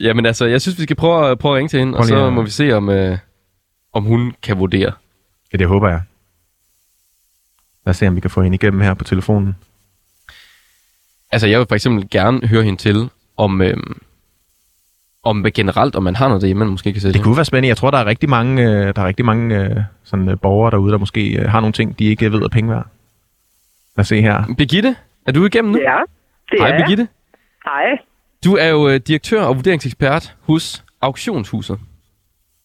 [0.00, 2.06] Jamen altså, jeg synes, vi skal prøve, at- prøve at ringe til hende, og Prøv
[2.06, 3.18] lige så at- må vi se, om, øh,
[3.92, 4.92] om hun kan vurdere.
[5.52, 6.00] Ja, det håber jeg.
[7.86, 9.56] Lad os se, om vi kan få hende igennem her på telefonen.
[11.32, 14.02] Altså, jeg vil for eksempel gerne høre hende til, om, øhm,
[15.24, 17.18] om hvad generelt, om man har noget derhjemme, man måske kan sætte.
[17.18, 17.68] Det kunne være spændende.
[17.68, 20.70] Jeg tror, der er rigtig mange, øh, der er rigtig mange øh, sådan, øh, borgere
[20.70, 22.86] derude, der måske øh, har nogle ting, de ikke ved er penge værd.
[23.96, 24.54] Lad os se her.
[24.58, 25.78] Birgitte, er du igennem nu?
[25.78, 25.98] Ja,
[26.50, 26.82] det Hej er jeg.
[26.84, 27.08] Birgitte.
[27.64, 27.98] Hej,
[28.44, 31.78] Du er jo øh, direktør og vurderingsekspert hos Auktionshuset.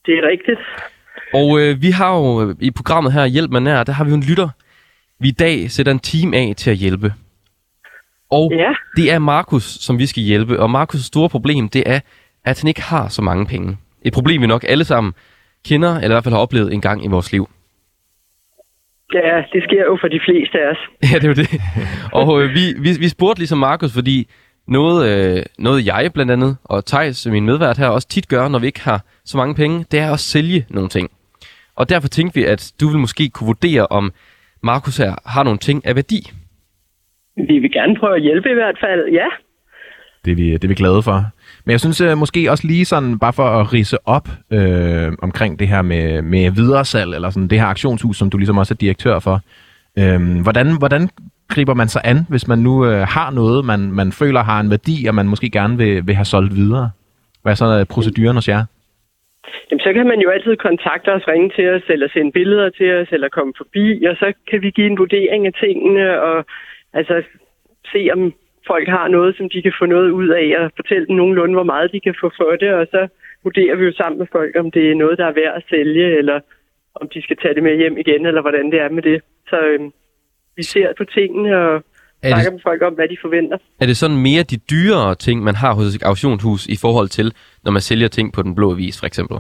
[0.05, 0.59] det er rigtigt.
[1.33, 4.09] Og øh, vi har jo øh, i programmet her, Hjælp mig nær, der har vi
[4.09, 4.49] jo en lytter,
[5.19, 7.13] vi i dag sætter en team af til at hjælpe.
[8.31, 8.71] Og Ja.
[8.95, 10.59] det er Markus, som vi skal hjælpe.
[10.59, 11.99] Og Markus' store problem, det er,
[12.45, 13.77] at han ikke har så mange penge.
[14.01, 15.13] Et problem, vi nok alle sammen
[15.65, 17.49] kender, eller i hvert fald har oplevet en gang i vores liv.
[19.13, 20.77] Ja, det sker jo for de fleste af os.
[21.11, 21.49] Ja, det er jo det.
[22.13, 24.27] Og øh, vi, vi, vi spurgte ligesom Markus, fordi
[24.67, 28.59] noget, øh, noget jeg blandt andet, og Thijs, min medvært her, også tit gør, når
[28.59, 31.09] vi ikke har så mange penge, det er at sælge nogle ting.
[31.75, 34.13] Og derfor tænkte vi, at du vil måske kunne vurdere, om
[34.63, 36.31] Markus her har nogle ting af værdi.
[37.35, 39.25] Vi vil gerne prøve at hjælpe i hvert fald, ja.
[40.25, 41.25] Det er, vi, det er vi glade for.
[41.69, 44.27] Men jeg synes uh, måske også lige sådan, bare for at rise op
[44.57, 48.57] øh, omkring det her med, med videresalg, eller sådan det her aktionshus, som du ligesom
[48.57, 49.37] også er direktør for.
[49.99, 51.03] Øh, hvordan, hvordan
[51.53, 54.69] griber man sig an, hvis man nu øh, har noget, man, man føler har en
[54.69, 56.91] værdi, og man måske gerne vil, vil have solgt videre?
[57.41, 58.63] Hvad er så øh, proceduren hos jer?
[59.67, 62.89] Jamen, så kan man jo altid kontakte os, ringe til os, eller sende billeder til
[62.99, 66.45] os, eller komme forbi, og så kan vi give en vurdering af tingene, og
[66.93, 67.15] altså
[67.91, 68.33] se, om
[68.71, 71.69] folk har noget, som de kan få noget ud af, og fortælle dem nogenlunde, hvor
[71.73, 73.01] meget de kan få for det, og så
[73.43, 76.07] vurderer vi jo sammen med folk, om det er noget, der er værd at sælge,
[76.19, 76.37] eller
[77.01, 79.17] om de skal tage det med hjem igen, eller hvordan det er med det.
[79.49, 79.89] Så øhm,
[80.57, 81.73] vi ser på tingene og
[82.23, 83.57] Er snakker det, med folk om, hvad de forventer.
[83.81, 87.27] er det sådan mere de dyrere ting, man har hos et auktionshus i forhold til,
[87.63, 89.37] når man sælger ting på den blå avis, for eksempel?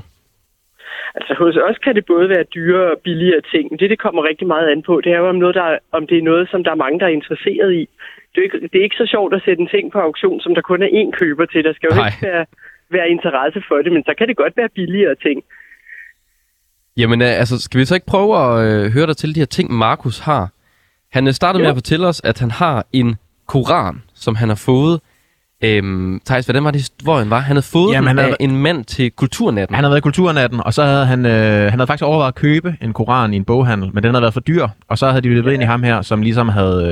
[1.17, 3.65] Altså hos os kan det både være dyre og billigere ting.
[3.71, 5.79] Men det, det kommer rigtig meget an på, det er jo, om, noget, der, er-
[5.97, 7.83] om det er noget, som der er mange, der er interesseret i.
[8.31, 10.55] Det er, ikke, det er ikke så sjovt at sætte en ting på auktion, som
[10.55, 11.63] der kun er én køber til.
[11.63, 12.07] Der skal jo Nej.
[12.07, 12.45] ikke være,
[12.97, 15.43] være interesse for det, men så kan det godt være billigere ting.
[16.97, 19.45] Jamen, øh, altså, skal vi så ikke prøve at øh, høre dig til de her
[19.45, 20.49] ting, Markus har?
[21.11, 21.71] Han øh, startede med Jo.
[21.71, 23.15] at fortælle os, at han har en
[23.47, 25.01] koran, som han har fået.
[25.63, 27.39] Øhm, Thijs, hvordan var det historien var?
[27.39, 29.75] Han havde fået Jamen, han af havde- en mand til kulturnatten.
[29.75, 31.31] Han havde været i kulturnatten, og så havde han, øh,
[31.69, 34.33] han havde faktisk overvejet at købe en koran i en boghandel, men den havde været
[34.33, 34.67] for dyr.
[34.87, 36.85] Og så havde de løbet ind i ham her, som ligesom havde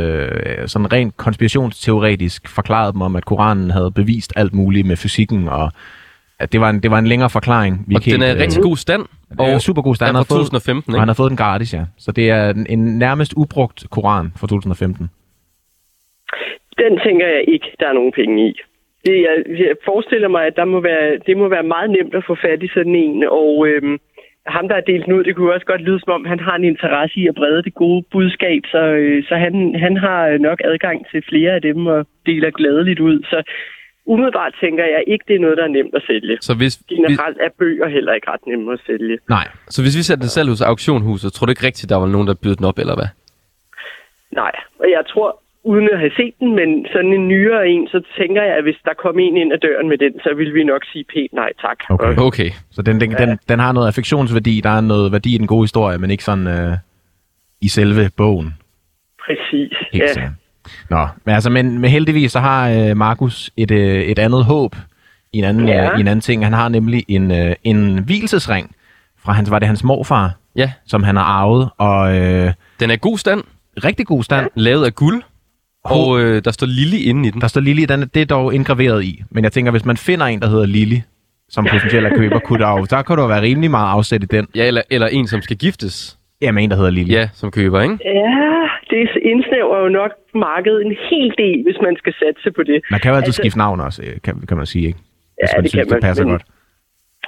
[0.62, 5.48] øh, sådan rent konspirationsteoretisk forklaret dem om, at koranen havde bevist alt muligt med fysikken,
[5.50, 5.72] og
[6.40, 7.84] at det var en, det var en længere forklaring.
[7.88, 9.06] Vi og den er i rigtig god stand.
[9.38, 10.08] og er super god stand.
[10.08, 11.10] Han har fået- 2015, Og han ikke?
[11.10, 11.84] har fået den gratis, ja.
[11.98, 15.10] Så det er en, en nærmest ubrugt koran fra 2015.
[16.84, 18.52] Den tænker jeg ikke, der er nogen penge i.
[19.06, 22.24] Det, jeg, jeg forestiller mig, at der må være, det må være meget nemt at
[22.28, 24.00] få fat i sådan en, og øhm,
[24.56, 26.56] ham, der er delt den ud, det kunne også godt lyde som om, han har
[26.56, 30.60] en interesse i at brede det gode budskab, så, øh, så han, han har nok
[30.66, 33.24] adgang til flere af dem og deler glædeligt ud.
[33.24, 33.44] Så
[34.06, 36.38] umiddelbart tænker jeg ikke, det er noget, der er nemt at sælge.
[36.42, 39.18] Så hvis, Generelt er bøger heller ikke ret nemme at sælge.
[39.30, 39.48] Nej.
[39.68, 42.28] så hvis vi sætter det selv hos auktionhuset, tror du ikke rigtigt, der var nogen,
[42.28, 43.10] der bød den op, eller hvad?
[44.32, 48.00] Nej, og jeg tror, uden at have set den, men sådan en nyere en, så
[48.20, 50.64] tænker jeg, at hvis der kom en ind ad døren med den, så vil vi
[50.64, 51.78] nok sige pænt nej tak.
[51.90, 52.16] Okay.
[52.18, 52.50] Okay.
[52.72, 55.64] Så den, den, den, den har noget affektionsværdi, der er noget værdi i den gode
[55.64, 56.74] historie, men ikke sådan øh,
[57.62, 58.54] i selve bogen.
[59.26, 59.74] Præcis.
[59.92, 60.30] Ikke ja.
[60.90, 64.76] Nå, men altså, men, men heldigvis så har øh, Markus et, øh, et andet håb
[65.34, 65.92] i en anden, Ja.
[65.94, 66.44] øh, i en anden ting.
[66.44, 68.76] Han har nemlig en, øh, en hvilesesring
[69.24, 72.94] fra hans, var det hans morfar, Ja, som han har arvet, og øh, den er
[72.94, 73.44] i god stand,
[73.84, 74.50] rigtig god stand.
[74.56, 75.22] lavet af guld,
[75.92, 77.42] og øh, der står Lille inde i den.
[77.42, 79.22] Der står Lili, den, det er dog indgraveret i.
[79.32, 81.02] Men jeg tænker, hvis man finder en, der hedder Lili,
[81.50, 84.24] som potentielt er køber, kunne der jo, der kunne der jo være rimelig meget afsæt
[84.24, 84.48] i den.
[84.56, 86.18] Ja, eller, eller en, som skal giftes.
[86.42, 87.14] Ja, med en, der hedder Lili.
[87.14, 87.98] Ja, som køber, ikke?
[88.06, 92.82] Ja, det indsnæver jo nok markedet en hel del, hvis man skal satse på det.
[92.92, 95.00] Man kan jo altid Altså- skifte navn også, kan, kan man sige, ikke?
[95.40, 96.44] Hvis Ja, man det synes, kan man, det passer men- godt.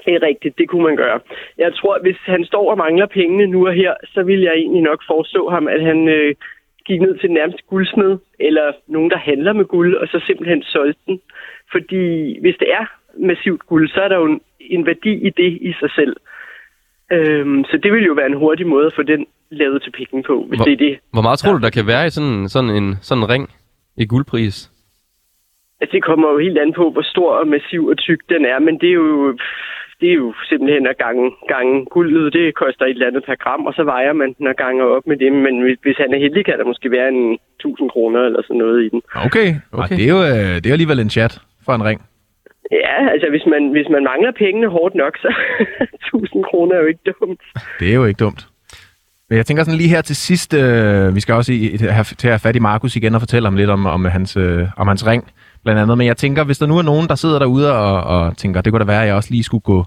[0.06, 1.20] Det er rigtigt, det kunne man gøre.
[1.58, 4.54] Jeg tror, at hvis han står og mangler pengene nu og her, så vil jeg
[4.62, 6.36] egentlig nok forestå ham, at han øh,
[6.90, 8.12] gik ned til den nærmeste guldsmed,
[8.48, 11.18] eller nogen, der handler med guld, og så simpelthen solgte den.
[11.74, 12.04] Fordi
[12.44, 12.86] hvis det er
[13.30, 16.16] massivt guld, så er der jo en, en værdi i det i sig selv.
[17.12, 20.24] Øhm, så det vil jo være en hurtig måde at få den lavet til penge
[20.24, 21.00] på, hvis Hvor- det er det.
[21.14, 23.50] Hvor meget tror du, der kan være i sådan, sådan, en, sådan en ring
[23.98, 24.58] i guldpris?
[25.82, 28.60] Altså, det kommer jo helt an på, hvor stor og massiv og tyk den er,
[28.60, 29.38] men det er jo,
[30.02, 32.34] det er jo simpelthen at gange, gange guldet.
[32.34, 35.08] Det koster et eller andet per gram, og så vejer man den og ganger op
[35.08, 35.32] med det.
[35.46, 38.62] Men hvis, hvis han er heldig, kan der måske være en 1000 kroner eller sådan
[38.64, 39.02] noget i den.
[39.28, 39.84] Okay, okay.
[39.84, 41.34] Og det, er jo, øh, det er jo alligevel en chat
[41.66, 42.00] for en ring.
[42.72, 45.30] Ja, altså hvis man, hvis man mangler pengene hårdt nok, så
[46.14, 47.42] 1000 kroner er jo ikke dumt.
[47.80, 48.42] Det er jo ikke dumt.
[49.30, 52.28] Men jeg tænker sådan lige her til sidst, øh, vi skal også i, have, til
[52.28, 54.88] at have fat i Markus igen og fortælle om lidt om, om, hans, øh, om
[54.88, 55.24] hans ring,
[55.64, 55.98] blandt andet.
[55.98, 58.72] Men jeg tænker, hvis der nu er nogen, der sidder derude og, og tænker, det
[58.74, 59.86] kunne da være, at jeg også lige skulle gå,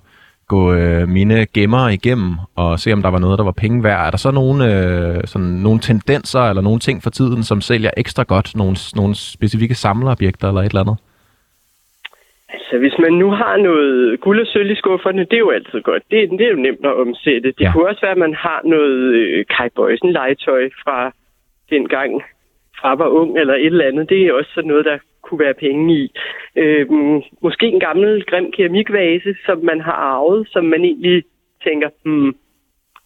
[0.48, 4.06] gå øh, mine gemmer igennem og se, om der var noget, der var penge værd.
[4.06, 7.90] Er der så nogle, øh, sådan, nogle tendenser eller nogle ting for tiden, som sælger
[7.96, 8.56] ekstra godt?
[8.56, 10.96] Nogle, nogle specifikke samlerobjekter eller et eller andet?
[12.54, 15.80] Altså, hvis man nu har noget guld og sølv i skufferne, det er jo altid
[15.82, 16.02] godt.
[16.10, 17.48] Det, det er jo nemt at omsætte.
[17.48, 17.72] Det Ja.
[17.72, 21.12] kunne også være, at man har noget øh, Kai Bøjsen legetøj fra
[21.70, 22.10] dengang
[22.82, 24.08] fra var ung eller et eller andet.
[24.08, 26.12] Det er også sådan noget, der kunne være penge i.
[26.56, 26.86] Øh,
[27.42, 31.24] måske en gammel grim keramikvase, som man har arvet, som man egentlig
[31.66, 32.34] tænker, hmm,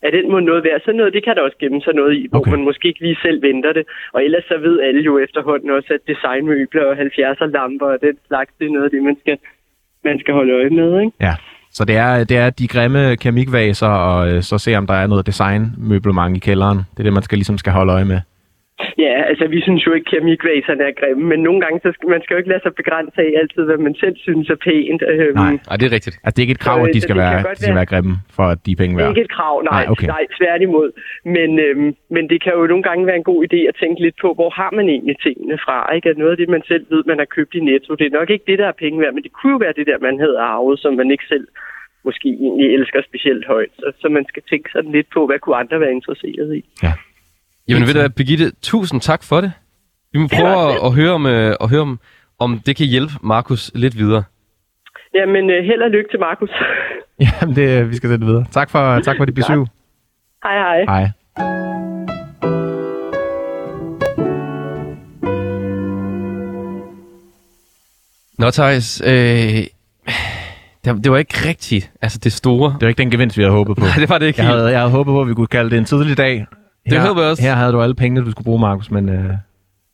[0.03, 0.81] er den må noget værd?
[0.81, 2.51] Sådan noget, det kan der også gemme sig noget i, hvor Okay.
[2.51, 3.85] man måske ikke lige selv venter det.
[4.13, 8.17] Og ellers så ved alle jo efterhånden også, at designmøbler og 70'er lamper og den
[8.29, 9.39] slags, det er noget af det, man skal,
[10.05, 11.13] man skal holde øje med, ikke?
[11.21, 11.35] Ja.
[11.71, 15.07] Så det er, det er de grimme keramikvaser, og øh, så se, om der er
[15.07, 16.79] noget designmøblement i kælderen.
[16.79, 18.21] Det er det, man skal, ligesom skal holde øje med.
[19.05, 22.23] Ja, altså vi synes jo ikke, keramikvaserne er grimme, men nogle gange, så skal, man
[22.23, 25.03] skal jo ikke lade sig begrænse af altid, hvad man selv synes er pænt.
[25.13, 25.53] Øhm, Nej.
[25.69, 26.17] Nej, det er rigtigt.
[26.25, 27.81] Altså, det er ikke et krav, Så, at de øh, skal, være, de skal være-
[27.81, 29.13] være grimme, for at de penge Det er værd.
[29.17, 30.07] ikke et krav, nej, Nej, okay.
[30.15, 30.89] nej tværtimod.
[31.37, 34.17] Men, øhm, men det kan jo nogle gange være en god idé at tænke lidt
[34.25, 35.79] på, hvor har man egentlig tingene fra?
[35.97, 36.09] Ikke?
[36.13, 38.31] At noget af det, man selv ved, man har købt i Netto, det er nok
[38.31, 40.39] ikke det, der er penge værd, men det kunne jo være det der, man havde
[40.39, 41.47] arvet, som man ikke selv
[42.09, 43.73] måske egentlig elsker specielt højt.
[43.81, 46.63] Så, så man skal tænke sådan lidt på, hvad kunne andre være interesseret i.
[47.69, 49.53] Jamen ved du hvad, Birgitte, tusind tak for det.
[50.13, 52.01] Vi må prøve at, at, høre, om, øh, at høre om,
[52.39, 54.25] om det kan hjælpe Markus lidt videre.
[55.15, 56.51] Jamen, øh, held og lykke til Markus.
[57.25, 58.45] Jamen, det, vi skal sætte videre.
[58.51, 59.57] Tak for, tak for dit besøg.
[60.45, 60.85] hej hej.
[60.85, 61.09] Hej.
[68.39, 69.11] Nå, Thijs, øh,
[70.85, 72.73] det, det var ikke rigtigt, altså det store.
[72.73, 73.85] Det var ikke den gevinst, vi havde håbet på.
[73.91, 75.71] Nej, det var det ikke Jeg havde, jeg havde håbet på, at vi kunne kalde
[75.71, 76.47] det en tidlig dag.
[76.91, 77.43] Det håber jeg også.
[77.43, 79.31] Her havde du alle pengene, du skulle bruge, Markus, men øh,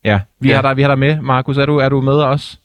[0.05, 0.55] ja, vi, Ja.
[0.55, 1.21] Har dig, vi har dig med.
[1.21, 2.59] Markus, er du, er du med os?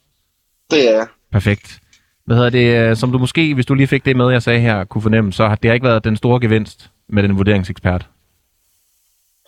[0.71, 1.81] Det er Perfekt.
[2.25, 4.61] Hvad hedder det, øh, som du måske, hvis du lige fik det med, jeg sagde
[4.61, 8.07] her, kunne fornemme, så har det har ikke været den store gevinst med den vurderingsekspert.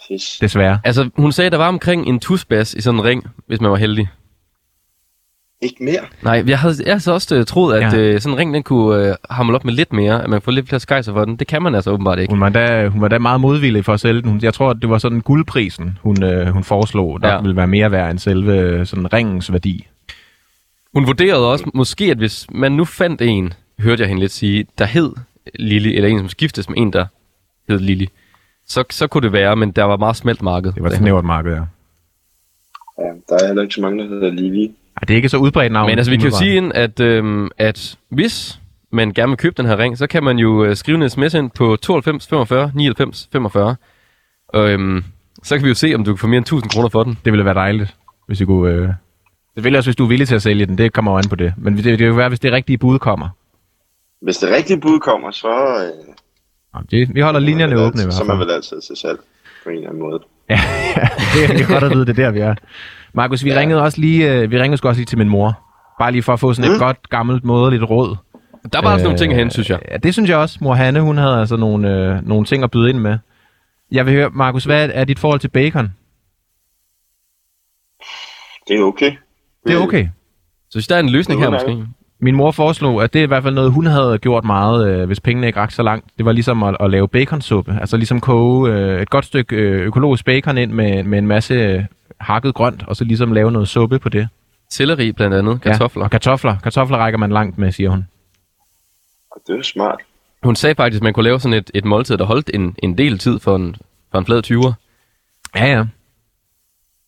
[0.01, 0.39] Præcis.
[0.41, 0.81] Desværre.
[0.85, 3.77] Altså, hun sagde, der var omkring en tusbas i sådan en ring, hvis man var
[3.77, 4.09] heldig.
[5.63, 6.01] Ikke mere.
[6.23, 7.99] Nej, jeg havde, jeg havde så også øh, troet, at Ja.
[7.99, 10.53] øh, sådan en ring, den kunne øh, hamle op med lidt mere, at man får
[10.53, 11.37] lidt flere skejser for den.
[11.37, 12.33] Det kan man altså åbenbart ikke.
[12.33, 14.31] Hun var da, hun var da meget modvillig for at sælge den.
[14.31, 17.35] Hun, jeg tror, at det var sådan guldprisen, hun, øh, hun foreslog, der ja.
[17.35, 17.41] Ja.
[17.41, 19.87] ville være mere værd end selve øh, sådan ringens værdi.
[20.95, 24.67] Hun vurderede også måske, at hvis man nu fandt en, hørte jeg hende lidt sige,
[24.79, 25.13] der hed
[25.55, 27.07] Lili, eller en, som skiftes med en, der
[27.69, 28.09] hed Lili,
[28.67, 30.73] så, så kunne det være, men der var meget smelt marked.
[30.73, 31.57] Det var et snævert marked, ja.
[32.99, 34.71] Ja, der er heller ikke så mange, der hedder Lili.
[34.97, 35.91] Ej, det er ikke så udbredt navn.
[35.91, 38.59] Men altså, vi kan jo sige ind, at, øhm, at hvis
[38.93, 41.35] man gerne vil købe den her ring, så kan man jo øh, skrive en sms
[41.35, 43.77] ind på 92 45 99 45.
[44.49, 45.05] Og, øhm,
[45.43, 47.19] så kan vi jo se, om du kan få mere end 1000 kroner for den.
[47.25, 47.95] Det ville være dejligt,
[48.27, 48.73] hvis vi kunne...
[48.75, 48.89] Øh...
[49.55, 50.79] Selvfølgelig også, hvis du er villig til at sælge den.
[50.79, 51.55] Det kommer jo an på det.
[51.57, 53.29] Men det, det vil jo være, hvis det rigtige bud kommer.
[54.23, 56.15] Hvis det rigtige bud kommer, så, øh,
[56.75, 58.39] Nå, Det, vi holder linjerne er åbne i hvert altid- Så er fald.
[58.39, 59.19] man vel altid til salg
[59.65, 60.21] på en eller anden måde.
[60.51, 60.61] Ja,
[61.35, 62.55] det, det er godt at vide, det er der, vi er.
[63.15, 63.59] Markus, vi Ja.
[63.61, 65.61] ringede også lige, øh, vi ringede også lige til min mor.
[65.99, 66.81] Bare lige for at få sådan et Mm.
[66.81, 68.17] godt, gammelt, moderligt råd.
[68.73, 69.79] Der var øh, også nogle ting hen, synes jeg.
[69.91, 70.59] Ja, det synes jeg også.
[70.61, 73.19] Mor Hanne, hun havde altså nogle, øh, nogle ting at byde ind med.
[73.93, 75.89] Jeg vil høre, Markus, hvad er, dit forhold til bacon?
[78.69, 79.13] Det er okay.
[79.67, 80.09] Det er okay.
[80.71, 81.85] Så der er en løsning her er måske.
[82.21, 85.07] Min mor foreslog, at det er i hvert fald noget, hun havde gjort meget, øh,
[85.07, 86.07] hvis pengene ikke rakte så langt.
[86.19, 87.79] Det var ligesom at, at lave baconsuppe.
[87.81, 91.55] Altså ligesom koge øh, et godt stykke øh, økologisk bacon ind med, med en masse
[91.55, 91.85] øh,
[92.21, 94.29] hakket grønt, og så ligesom lave noget suppe på det.
[94.71, 96.01] Selleri blandt andet, kartofler.
[96.03, 96.57] Ja, og kartofler.
[96.63, 98.07] Kartofler rækker man langt med, siger hun.
[99.31, 100.01] Og det er smart.
[100.43, 102.99] Hun sagde faktisk, at man kunne lave sådan et, et måltid, der holdt en, en
[102.99, 103.77] del tid for en,
[104.11, 104.73] for en flad 20'er.
[105.61, 105.85] Ja, ja.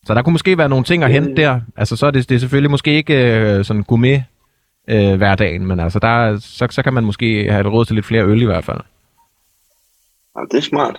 [0.07, 1.61] Så der kunne måske være nogle ting at hente der.
[1.77, 4.25] Altså, så er det, det er selvfølgelig måske ikke øh, sådan gourmet
[4.89, 7.95] øh, hverdagen, men altså, der, er- så, så kan man måske have et råd til
[7.95, 8.81] lidt flere øl i hvert fald.
[10.37, 10.97] Ja, det er smart.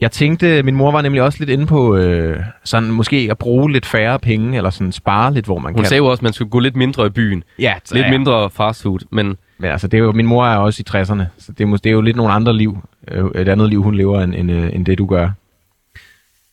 [0.00, 3.72] Jeg tænkte, min mor var nemlig også lidt inde på øh, sådan måske at bruge
[3.72, 5.88] lidt færre penge, eller sådan spare lidt, hvor man Hun kan.
[5.88, 7.44] sagde jo også, at man skulle gå lidt mindre i byen.
[7.58, 8.10] ja, Lidt ja.
[8.10, 11.22] mindre fast food, men Men altså, det er jo, min mor er også i 60'erne,
[11.38, 12.78] så det er, det er jo lidt nogle andre liv,
[13.10, 15.30] øh, et andet liv, hun lever, end, end, øh, end det, du gør.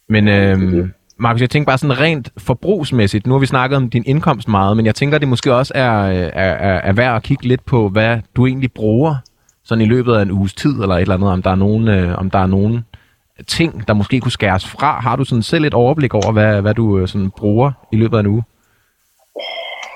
[0.10, 4.04] Men øh, Markus, jeg tænker bare sådan rent forbrugsmæssigt, nu har vi snakket om din
[4.06, 7.24] indkomst meget, men jeg tænker, det måske også er, øh, er, er, er værd at
[7.24, 9.16] kigge lidt på, hvad du egentlig bruger
[9.66, 11.88] sådan i løbet af en uges tid, eller et eller andet, om der er nogen,
[11.88, 12.86] øh, om der er nogen
[13.48, 15.00] ting, der måske kunne skæres fra.
[15.00, 18.18] Har du sådan selv et overblik over, hvad, hvad du øh, sådan bruger i løbet
[18.18, 18.44] af en uge?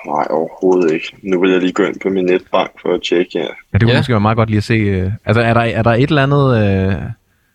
[0.08, 1.15] Nej, overhovedet ikke.
[1.23, 3.41] Nu vil jeg lige gå ind på min netbank for at tjekke her.
[3.43, 3.93] Ja, det kunne Ja.
[3.93, 4.00] ja.
[4.00, 4.73] måske være meget godt lige at se.
[4.73, 6.58] Øh, altså, er der, er der et eller andet...
[6.58, 7.02] Øh,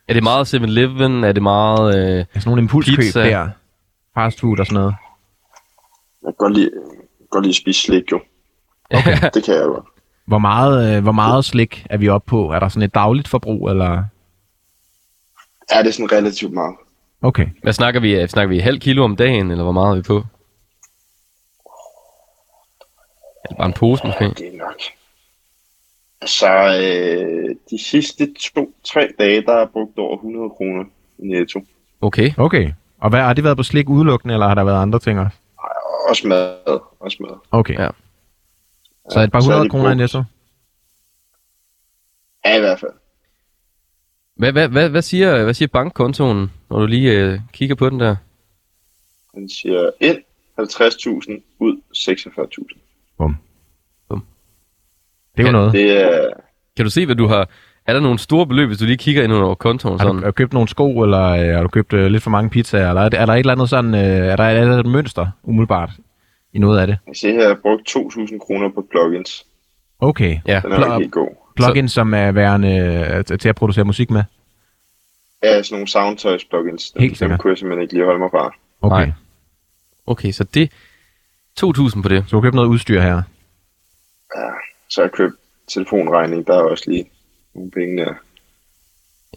[0.08, 1.24] er det meget 7-Eleven?
[1.24, 2.18] Er det meget...
[2.18, 3.24] Øh, Altså nogle impulskøb Pizza.
[3.30, 3.48] der.
[4.14, 4.94] Fast food og sådan noget.
[6.22, 6.70] Jeg kan godt lide,
[7.30, 8.20] godt lide at spise slik, jo.
[8.98, 9.16] okay.
[9.34, 9.84] Det kan jeg godt.
[10.26, 12.50] Hvor meget, øh, hvor meget slik er vi oppe på?
[12.52, 14.04] Er der sådan et dagligt forbrug, eller?
[15.70, 16.76] Ja, det er sådan relativt meget.
[17.22, 17.46] Okay.
[17.62, 18.28] Hvad snakker vi?
[18.28, 20.22] Snakker vi halv kilo om dagen, eller hvor meget er vi på?
[23.44, 24.24] Eller bare en pose måske?
[24.24, 24.80] Det er nok.
[26.20, 26.48] Altså,
[26.82, 30.84] øh, de sidste to-tre dage, der har jeg brugt over 100 kroner
[31.18, 31.60] i netto.
[32.00, 32.30] Okay.
[32.38, 32.72] Okay.
[32.98, 35.36] Og hvad, har det været på slik udelukkende, eller har der været andre ting også?
[36.08, 36.80] Også mad.
[37.00, 37.38] Også mad.
[37.50, 37.74] Okay.
[37.78, 37.88] Ja.
[39.10, 40.22] Så et par Så er hundrede de kroner i netto?
[42.44, 42.92] Ja, i hvert fald.
[44.36, 48.00] Hvad, hvad, hvad, hvad, siger, hvad siger bankkontoen, når du lige øh, kigger på den
[48.00, 48.16] der?
[49.34, 50.18] Han siger ind
[50.60, 52.78] 50.000, ud 46.000.
[53.18, 53.36] Bum.
[54.08, 54.24] Bum.
[55.36, 55.72] Det er jo Ja, noget.
[55.72, 56.30] Det er...
[56.76, 57.48] Kan du se, hvad du har...
[57.86, 60.00] Er der nogle store beløb, hvis du lige kigger ind under kontoen?
[60.00, 60.22] Har du, Sådan?
[60.22, 62.88] har du købt nogle sko, eller øh, har du købt øh, lidt for mange pizzaer?
[62.88, 64.86] Eller er, der- er der et eller andet sådan, øh, er der, er der et
[64.86, 65.90] mønster umiddelbart
[66.52, 66.98] i noget af det?
[67.06, 69.46] Jeg ser her, jeg har brugt 2.000 kroner på plugins.
[70.00, 70.38] Okay.
[70.46, 71.28] Ja, Den er Pl- ikke helt god.
[71.56, 72.76] Plugin, som er værende
[73.30, 74.22] øh, til at producere musik med?
[75.42, 76.90] Ja, sådan nogle soundtoys plugins.
[76.90, 77.40] Dem, Helt dem sikkert.
[77.40, 78.54] kunne jeg simpelthen ikke lige holde mig fra.
[78.82, 78.96] Okay.
[78.96, 79.12] Nej.
[80.06, 80.72] okay, så det...
[81.60, 82.24] 2.000 på det.
[82.26, 83.22] Så du har købt noget udstyr her?
[84.90, 85.34] Så har jeg købt
[85.68, 87.10] telefonregning, der er også lige
[87.54, 88.14] nogle penge der.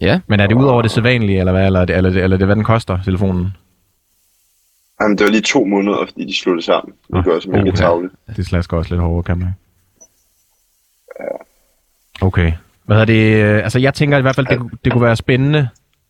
[0.00, 1.66] Ja, Men er det ud over det sædvanlige, eller hvad?
[1.66, 3.50] Eller er det, eller, er det, eller er det hvad den koster, telefonen?
[5.00, 6.94] Jamen, det var lige to måneder, fordi de det sammen.
[7.14, 7.76] Det gør også mega uha.
[7.76, 8.14] tavligt.
[8.36, 9.54] Det slasker også lidt hårdere, kan man.
[12.20, 12.52] Okay.
[12.84, 13.44] Hvad hedder det?
[13.56, 15.68] øh, Altså, jeg tænker i hvert fald, det, kunne- det kunne være spændende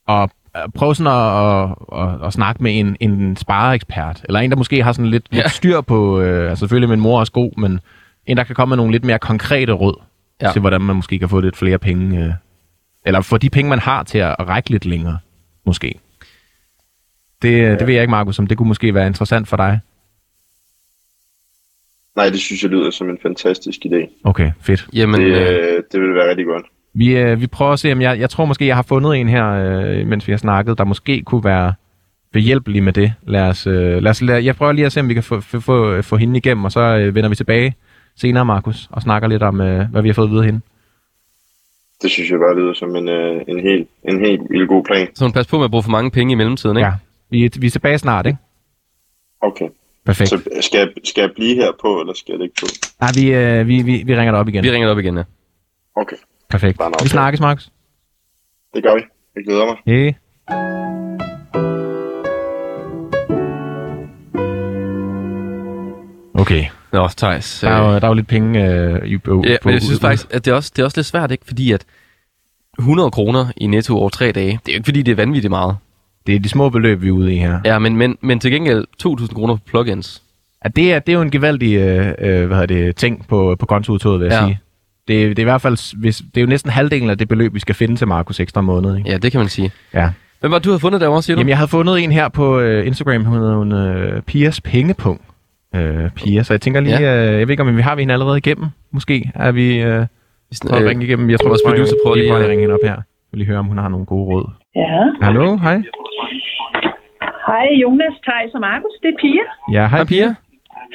[0.09, 4.51] at at prøve sådan at, at, at, at snakke med en, en spareekspert, eller en,
[4.51, 5.37] der måske har sådan lidt, Ja.
[5.37, 7.81] lidt styr på, øh, altså selvfølgelig min mor er sko, men
[8.27, 9.95] en, der kan komme med nogle lidt mere konkrete råd
[10.41, 10.47] Ja.
[10.47, 10.53] ja.
[10.53, 12.33] til, hvordan man måske kan få lidt flere penge, øh,
[13.07, 15.19] eller få de penge, man har til at række lidt længere,
[15.67, 15.95] måske.
[17.43, 19.81] Det, det ved jeg ikke, Markus, om det kunne måske være interessant for dig.
[22.17, 24.21] Nej, det synes jeg lyder som en fantastisk idé.
[24.25, 24.87] Okay, fedt.
[24.95, 25.21] jamen...
[25.21, 26.67] Det, Øh, øh, det vil være rigtig godt.
[26.95, 29.29] Vi, øh, vi prøver at se, om jeg, jeg tror måske, jeg har fundet en
[29.29, 31.73] her, øh, mens vi har snakket, der måske kunne være
[32.33, 33.13] behjælpelig med det.
[33.27, 35.41] Lad os, øh, lad os, lad, jeg prøver lige at se, om vi kan få,
[35.41, 37.75] få, få, få hende igennem, og så øh, vender vi tilbage
[38.17, 40.61] senere, Markus, og snakker lidt om, øh, hvad vi har fået at vide af hende.
[42.03, 45.09] Det synes jeg bare lyder som en, øh, en helt en helt vildt god plan.
[45.15, 46.87] så hun pas på med at bruge for mange penge i mellemtiden, ikke?
[46.87, 46.93] Ja,
[47.31, 48.39] vi, vi er tilbage snart, ikke?
[49.41, 49.69] Okay.
[50.07, 50.29] Perfekt.
[50.31, 52.67] Så skal jeg, skal jeg blive her på, eller skal jeg ikke på?
[53.01, 54.65] Nej, vi, øh, vi, vi, vi ringer dig op igen.
[54.65, 55.23] Vi ringer dig op igen, ja.
[55.97, 56.17] Okay,
[56.49, 56.81] Perfekt.
[57.03, 57.71] Vi snakkes, Markus.
[58.75, 59.01] det gør vi.
[59.37, 59.77] Jeg glæder mig.
[59.87, 60.15] Hej.
[66.35, 67.61] Okay, Nå, Thijs.
[67.61, 69.83] der er jo, der er jo lidt penge øh, i, på, Ja, på men jeg
[69.83, 71.45] synes faktisk, at det er, også, det er også lidt svært, ikke?
[71.47, 71.85] Fordi at
[72.79, 75.51] 100 kroner i netto over tre dage, det er jo ikke fordi, det er vanvittigt
[75.51, 75.77] meget.
[76.27, 77.59] Det er de små beløb, vi er ude i her.
[77.65, 80.23] Ja, men, men, men til gengæld 2.000 kroner på plugins.
[80.65, 83.57] Ja, det, er, det er jo en gevaldig øh, øh, hvad hedder det, ting på,
[83.59, 84.47] på kontoudtoget, vil jeg Ja.
[84.47, 84.59] sige.
[85.09, 87.55] Det, det er i hvert fald hvis, det er jo næsten halvdelen af det beløb,
[87.55, 88.97] vi skal finde til Markus ekstra måned.
[88.97, 89.11] Ikke?
[89.11, 89.71] Ja, det kan man sige.
[89.95, 90.11] Ja.
[90.41, 91.41] Hvem var det, du havde fundet derovre, siger du?
[91.41, 95.23] Jamen, jeg havde fundet en her på øh, Instagram, hun hedder hun, øh, Pias Pengepunkt.
[95.77, 97.27] Øh, Pia, så jeg tænker lige, Ja.
[97.33, 98.67] øh, jeg ved ikke, om vi har vi hende allerede igennem.
[98.93, 100.07] Måske er vi øh,
[100.49, 101.31] Hvis- prøver at ringe igennem.
[101.31, 102.91] Jeg tror, vores producer prøver lige, at ringe hende op her.
[102.93, 104.51] Jeg vil lige høre, om hun har nogle gode råd.
[104.77, 105.03] Ja.
[105.23, 105.83] Hallo, hej.
[107.47, 109.45] Hej Jonas, Thijs og Markus, det er Pia.
[109.81, 110.35] Ja, hej Hej, Pia.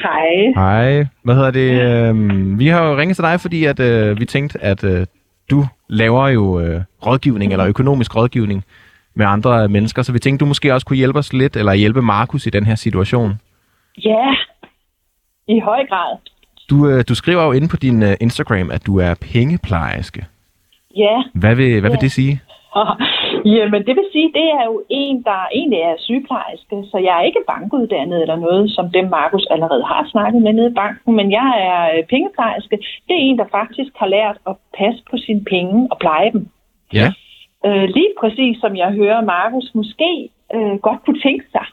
[0.04, 0.54] Hej.
[0.56, 1.06] Hej.
[1.24, 1.72] Hvad hedder det?
[1.82, 5.06] Øh, vi har jo ringet til dig, fordi at, øh, vi tænkte, at øh,
[5.52, 8.63] du laver jo øh, rådgivning, eller økonomisk rådgivning
[9.15, 12.02] med andre mennesker, så vi tænkte, du måske også kunne hjælpe os lidt, eller hjælpe
[12.02, 13.32] Markus i den her situation.
[14.06, 14.36] Ja,
[15.48, 16.17] i høj grad.
[16.70, 20.26] Du, øh, du skriver jo inde på din øh, Instagram, at du er pengeplejerske.
[20.98, 22.06] Ja, Hvad vil, hvad vil Ja.
[22.06, 22.41] det sige?
[23.55, 27.23] Jamen det vil sige, det er jo en, der egentlig er sygeplejerske, så jeg er
[27.29, 31.31] ikke bankuddannet eller noget, som dem Markus allerede har snakket med nede i banken, men
[31.31, 32.77] jeg er øh, pengeplejerske.
[33.07, 36.47] Det er en, der faktisk har lært at passe på sine penge og pleje dem.
[36.93, 37.07] Ja.
[37.65, 41.65] Øh, lige præcis som jeg hører Markus måske øh, godt kunne tænke sig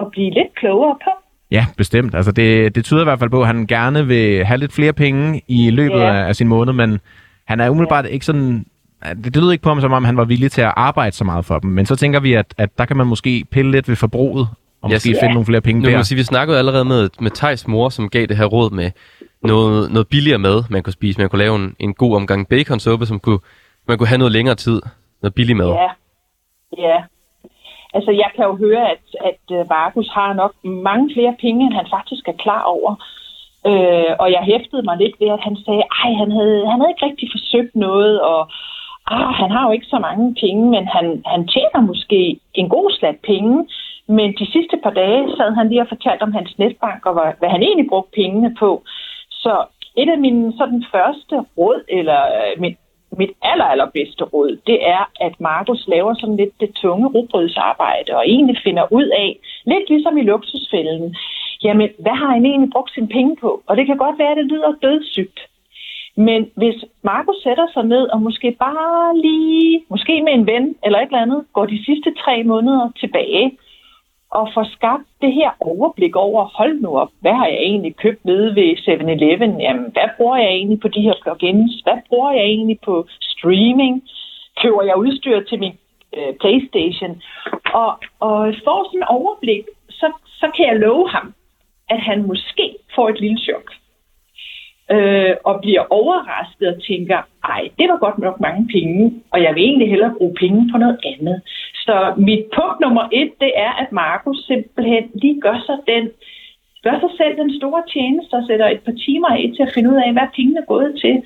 [0.00, 1.10] at blive lidt klogere på.
[1.50, 2.14] Ja, bestemt.
[2.14, 4.92] Altså det, det tyder i hvert fald på, at han gerne vil have lidt flere
[4.92, 6.14] penge i løbet Ja.
[6.14, 7.00] af, af sin måned, men
[7.46, 8.64] han er umiddelbart ikke sådan...
[9.08, 11.24] Det, det lyder ikke på ham, som om han var villig til at arbejde så
[11.24, 11.70] meget for dem.
[11.70, 14.48] Men så tænker vi, at, at der kan man måske pille lidt ved forbruget,
[14.82, 14.94] og Yes.
[14.94, 15.22] måske Ja.
[15.22, 15.94] finde nogle flere penge Nu der.
[15.96, 18.90] man sige, vi snakkede allerede med, med Tejs mor, som gav det her råd med
[19.42, 21.20] noget, noget billigere mad, man kunne spise.
[21.20, 23.38] Man kunne lave en, en god omgang baconsuppe, som kunne,
[23.88, 24.82] man kunne have noget længere tid.
[25.22, 25.68] Noget billig mad.
[25.68, 25.88] Ja,
[26.88, 26.98] ja.
[27.96, 31.74] Altså, jeg kan jo høre, at, at øh, Markus har nok mange flere penge, end
[31.74, 32.90] han faktisk er klar over.
[33.70, 36.92] Øh, og jeg hæftede mig lidt ved, at han sagde, ej, han havde, han havde
[36.94, 38.40] ikke rigtig forsøgt noget, og
[39.10, 42.90] ah, han har jo ikke så mange penge, men han, han tjener måske en god
[42.90, 43.66] slat penge.
[44.08, 47.32] Men de sidste par dage sad han lige og fortalte om hans netbank, og hvad,
[47.38, 48.82] hvad han egentlig brugte pengene på.
[49.30, 49.64] Så
[49.96, 52.76] et af mine sådan første råd, eller øh, mit,
[53.18, 58.28] mit aller, allerbedste råd, det er, at Markus laver sådan lidt det tunge rugbrødsarbejde, og
[58.28, 61.16] egentlig finder ud af, lidt ligesom i luksusfælden,
[61.64, 63.62] jamen, hvad har han egentlig brugt sine penge på?
[63.66, 65.40] Og det kan godt være, at det lyder dødssygt.
[66.16, 70.98] Men hvis Markus sætter sig ned og måske bare lige, måske med en ven eller
[70.98, 73.58] et eller andet, går de sidste tre måneder tilbage
[74.30, 78.24] og får skabt det her overblik over, hold nu op, hvad har jeg egentlig købt
[78.24, 79.60] nede ved 7-Eleven?
[79.60, 81.72] Jamen, hvad bruger jeg egentlig på de her plugins?
[81.84, 84.02] Hvad bruger jeg egentlig på streaming?
[84.62, 85.74] Køber jeg udstyr til min
[86.16, 87.22] øh, Playstation?
[87.74, 87.90] Og,
[88.20, 91.34] og får sådan en overblik, så, så kan jeg love ham,
[91.88, 93.66] at han måske får et lille chok.
[94.90, 99.54] Øh, og bliver overrasket og tænker, ej, det var godt nok mange penge, og jeg
[99.54, 101.42] vil egentlig hellere bruge penge på noget andet.
[101.86, 106.04] Så mit punkt nummer et, det er, at Markus simpelthen lige gør sig den
[106.86, 109.88] gør sig selv den store tjeneste og sætter et par timer af til at finde
[109.92, 111.16] ud af, hvad pengene er gået til.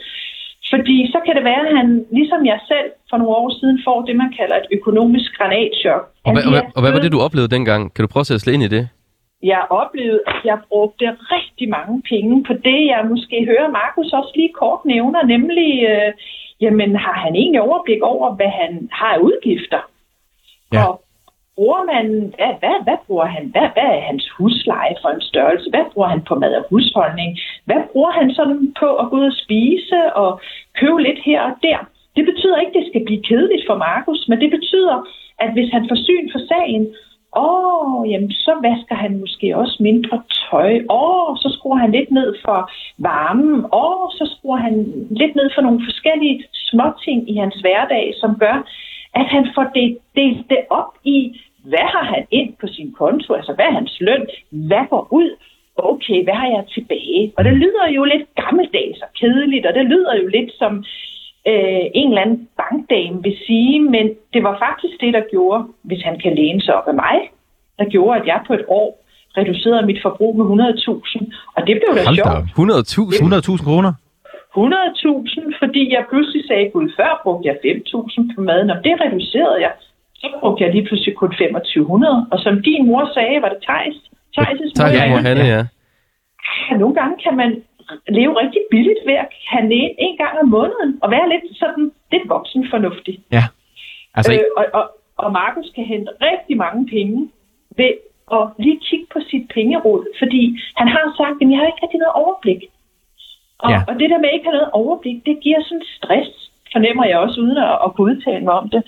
[0.72, 1.88] Fordi så kan det være, at han,
[2.18, 6.02] ligesom jeg selv for nogle år siden, får det, man kalder et økonomisk granatchok.
[6.26, 7.82] Og hvad, og, hvad, og hvad var det, du oplevede dengang?
[7.94, 8.84] Kan du prøve at sætte ind i det?
[9.42, 14.32] Jeg oplevede, at jeg brugte rigtig mange penge på det, jeg måske hører Markus også
[14.34, 16.12] lige kort nævner, nemlig, øh,
[16.60, 19.80] jamen har han egentlig overblik over, hvad han har af udgifter?
[20.72, 20.86] Ja.
[20.86, 21.02] Og
[21.56, 25.70] bruger man, hvad, hvad, hvad bruger han, hvad, hvad er hans husleje for en størrelse,
[25.70, 27.30] hvad bruger han på mad og husholdning,
[27.68, 30.30] hvad bruger han sådan på at gå ud og spise og
[30.80, 31.78] købe lidt her og der.
[32.16, 34.96] Det betyder ikke, at det skal blive kedeligt for Markus, men det betyder,
[35.44, 36.82] at hvis han får syn for sagen,
[37.36, 40.72] åh, oh, jamen så vasker han måske også mindre tøj.
[40.90, 43.64] Åh, oh, så skruer han lidt ned for varmen.
[43.64, 44.74] Åh, oh, så skruer han
[45.10, 48.56] lidt ned for nogle forskellige småting i hans hverdag, som gør,
[49.14, 53.34] at han får det, delt det op i, hvad har han ind på sin konto,
[53.34, 55.30] altså hvad er hans løn, hvad går ud,
[55.76, 57.32] okay, hvad har jeg tilbage?
[57.36, 60.84] Og det lyder jo lidt gammeldags og kedeligt, og det lyder jo lidt som øh,
[62.00, 66.18] en eller anden bankdame vil sige, men det var faktisk det, der gjorde, hvis han
[66.22, 67.16] kan læne sig op af mig,
[67.78, 68.88] der gjorde, at jeg på et år
[69.36, 72.36] reducerede mit forbrug med 100.000, og det blev da sjovt.
[72.36, 72.44] op.
[72.44, 73.60] 100.000?
[73.60, 73.92] 100.000 kroner?
[74.56, 79.60] 100.000, fordi jeg pludselig sagde, gud, før brugte jeg 5.000 på maden, og det reducerede
[79.66, 79.72] jeg.
[80.20, 83.96] Så brugte jeg lige pludselig kun 2.500, og som din mor sagde, var det Thijs.
[84.36, 85.62] Thijs' mor, ja, Hanne, ja.
[86.70, 87.50] ja, nogle gange kan man
[88.08, 91.92] leve rigtig billigt ved at handle ind en gang om måneden, og være lidt sådan,
[92.12, 93.18] lidt voksen fornuftig.
[93.32, 93.44] Ja.
[94.14, 94.84] Altså, Øh, ikke, og, og,
[95.16, 97.30] og Markus kan hente rigtig mange penge
[97.76, 97.92] ved
[98.32, 100.42] at lige kigge på sit pengeråd, fordi
[100.76, 102.62] han har sagt, at jeg har ikke rigtig noget overblik.
[103.58, 103.80] Og, Ja.
[103.88, 106.30] og det der med ikke at have noget overblik, det giver sådan stress,
[106.72, 108.82] fornemmer jeg også, uden at, at kunne udtale mig om det.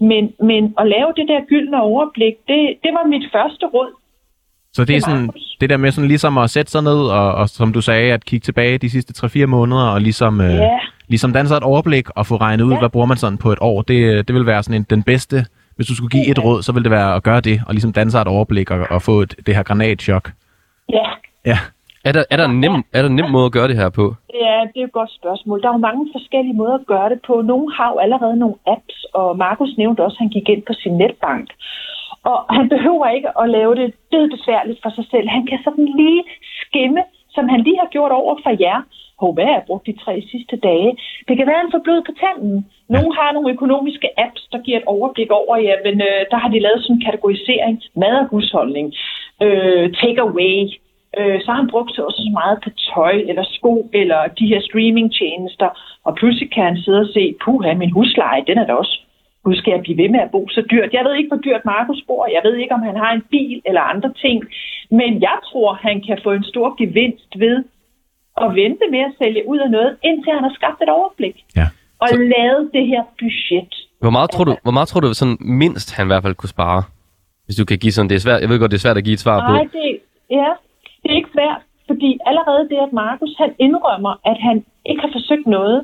[0.00, 3.92] Men, men at lave det der gyldne overblik, det, det var mit første råd.
[4.74, 7.00] Så det er det er sådan, det der med sådan ligesom at sætte sig ned,
[7.18, 10.54] og, og som du sagde, at kigge tilbage de sidste 3-4 måneder, og ligesom, øh,
[10.54, 10.78] Ja.
[11.08, 12.78] ligesom danne sig et overblik, og få regnet ud, Ja.
[12.78, 13.82] hvad bruger man sådan på et år.
[13.82, 15.46] Det, det vil være sådan en, den bedste,
[15.76, 17.92] hvis du skulle give et råd, så vil det være at gøre det, og ligesom
[17.92, 20.30] danne sig et overblik, og, og få et, det her granatchok.
[20.92, 21.04] Ja,
[21.44, 21.58] Ja.
[22.08, 23.88] Er der, er, der en nem, er der en nem måde at gøre det her
[23.88, 24.14] på?
[24.44, 25.62] Ja, det er et godt spørgsmål.
[25.62, 27.34] Der er jo mange forskellige måder at gøre det på.
[27.52, 30.72] Nogle har jo allerede nogle apps, og Markus nævnte også, at han gik ind på
[30.82, 31.46] sin netbank.
[32.30, 35.28] Og han behøver ikke at lave det død besværligt for sig selv.
[35.28, 36.22] Han kan sådan lige
[36.62, 37.02] skimme,
[37.34, 38.78] som han lige har gjort over for jer.
[39.20, 40.90] Hov, hvad har jeg brugt de tre sidste dage?
[41.28, 42.66] Det kan være, at han får blod på tanden.
[42.88, 46.48] Nogle har nogle økonomiske apps, der giver et overblik over, ja, men øh, der har
[46.48, 47.82] de lavet sådan en kategorisering.
[47.96, 48.94] Mad og husholdning,
[49.42, 50.56] øh, take away,
[51.18, 54.46] øh, så har han brugt så også så meget på tøj eller sko eller de
[54.46, 55.68] her streamingtjenester,
[56.04, 58.96] og pludselig kan han sidde og se, puha, min husleje, den er da også,
[59.46, 60.92] nu skal jeg blive ved med at bo så dyrt.
[60.92, 63.62] Jeg ved ikke, hvor dyrt Markus bor, jeg ved ikke, om han har en bil
[63.68, 64.44] eller andre ting,
[64.90, 67.56] men jeg tror, han kan få en stor gevinst ved
[68.44, 71.66] at vente med at sælge ud af noget, indtil han har skabt et overblik Ja.
[72.04, 73.72] og lavet det her budget.
[74.00, 76.54] Hvor meget tror du, hvor meget tror du sådan mindst han i hvert fald kunne
[76.56, 76.82] spare?
[77.46, 79.04] Hvis du kan give sådan, det er svært, jeg ved godt, det er svært at
[79.04, 79.52] give et svar på.
[79.52, 79.86] Nej, det,
[80.40, 80.50] ja,
[81.02, 84.56] det er ikke svært, fordi allerede det, at Markus han indrømmer, at han
[84.90, 85.78] ikke har forsøgt noget,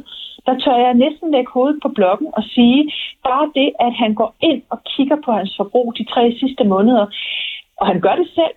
[0.47, 2.93] der tør jeg næsten lægge hovedet på blokken og sige,
[3.29, 7.07] bare det, at han går ind og kigger på hans forbrug de tre sidste måneder,
[7.77, 8.57] og han gør det selv,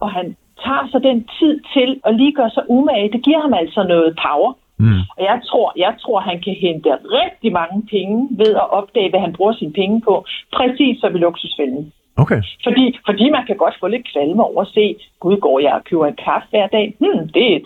[0.00, 3.54] og han tager så den tid til at lige gøre sig umage, det giver ham
[3.54, 4.52] altså noget power.
[4.78, 5.00] Mm.
[5.16, 6.90] Og jeg tror, jeg tror, han kan hente
[7.20, 10.24] rigtig mange penge ved at opdage, hvad han bruger sine penge på.
[10.52, 11.92] Præcis som i luksusfælden.
[12.22, 12.40] Okay.
[12.66, 15.84] Fordi, fordi man kan godt få lidt kvalme over at se, gud, går jeg og
[15.84, 16.94] køber en kaffe hver dag?
[17.00, 17.58] Hmm, det er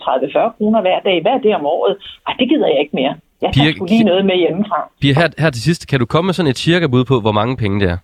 [0.49, 1.21] 30-40 kroner hver dag.
[1.21, 1.95] Hvad er det om året?
[2.27, 3.15] Ej, det gider jeg ikke mere.
[3.43, 4.79] Jeg tager Pia, sgu lige noget med hjemmefra.
[5.01, 7.35] Pia, her, her til sidst, kan du komme med sådan et cirka bud på, hvor
[7.39, 7.99] mange penge det er?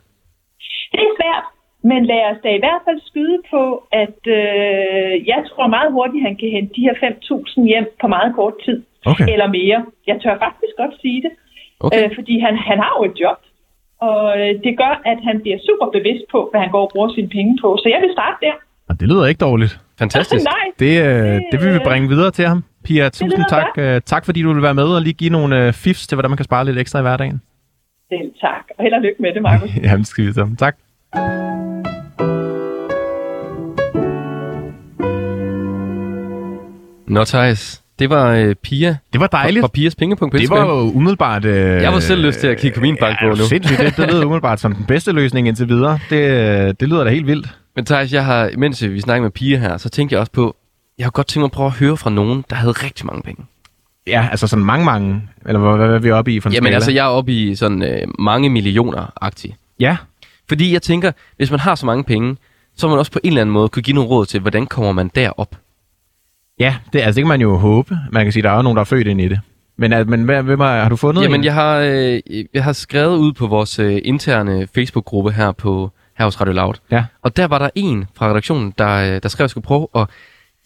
[0.94, 1.46] Det er svært,
[1.92, 3.64] men lad os da i hvert fald skyde på,
[4.04, 8.32] at øh, jeg tror meget hurtigt, han kan hente de her 5.000 hjem på meget
[8.40, 8.78] kort tid.
[9.12, 9.28] Okay.
[9.34, 9.80] Eller mere.
[10.10, 11.32] Jeg tør faktisk godt sige det.
[11.86, 12.04] Okay.
[12.04, 13.40] Øh, fordi han, han har jo et job.
[14.10, 17.10] Og øh, det gør, at han bliver super bevidst på, hvad han går og bruger
[17.18, 17.70] sine penge på.
[17.82, 18.56] Så jeg vil starte der.
[18.90, 19.74] Og det lyder ikke dårligt.
[20.00, 20.46] Fantastisk.
[20.56, 22.60] Nej, Det, øh, det vil vi bringe videre til ham.
[22.90, 23.66] Pia, tusind tak.
[23.76, 23.86] Godt.
[23.86, 26.30] Øh, tak fordi du vil være med og lige give nogle øh, fifs til, hvordan
[26.30, 27.42] man kan spare lidt ekstra i hverdagen.
[28.10, 28.66] Selv tak.
[28.78, 29.70] Og held og lykke med det, Markus.
[29.84, 30.56] Jamen, skal vi så.
[30.60, 30.76] Tak.
[37.08, 37.84] Nå, Thijs.
[38.00, 38.98] Det var øh, Pia.
[39.14, 39.62] Det var dejligt.
[39.62, 40.36] Fra, fra Pias pengepunkt.
[40.36, 41.46] Det var jo umiddelbart...
[41.46, 43.36] Øh, jeg var selv lyst til at kigge på min bank ja, nu.
[43.36, 43.80] Sindssygt.
[43.80, 46.00] Det, det lyder umiddelbart som den bedste løsning indtil videre.
[46.10, 47.48] Det, øh, det lyder da helt vildt.
[47.76, 50.56] Men Thijs, jeg har, mens vi snakker med Pia her, så tænkte jeg også på,
[51.00, 53.22] jeg har godt tænkt mig at prøve at høre fra nogen, der havde rigtig mange
[53.22, 53.46] penge.
[54.08, 55.22] Ja, altså sådan mange, mange...
[55.46, 56.76] Eller hvad, hvad er vi oppe i for en Jamen skala?
[56.76, 59.56] altså, jeg er oppe i sådan øh, mange millioner-agtigt.
[59.80, 59.98] Ja,
[60.50, 62.38] Fordi jeg tænker, hvis man har så mange penge,
[62.78, 64.68] så må man også på en eller anden måde kunne give nogle råd til, hvordan
[64.68, 65.56] kommer man derop.
[66.60, 67.98] ja det, altså, det kan man jo håbe.
[68.12, 69.40] Man kan sige, der er jo nogen, der er født ind i det.
[69.78, 71.44] Men, at, men hvad, hvem har, har du fundet Jamen, en?
[71.46, 72.20] jeg har, øh,
[72.54, 76.74] jeg har skrevet ud på vores øh, interne Facebook-gruppe her på her hos Radio Loud.
[76.92, 77.06] Ja.
[77.22, 79.88] Og der var der en fra redaktionen, der, øh, der skrev, at jeg skulle prøve
[79.96, 80.08] at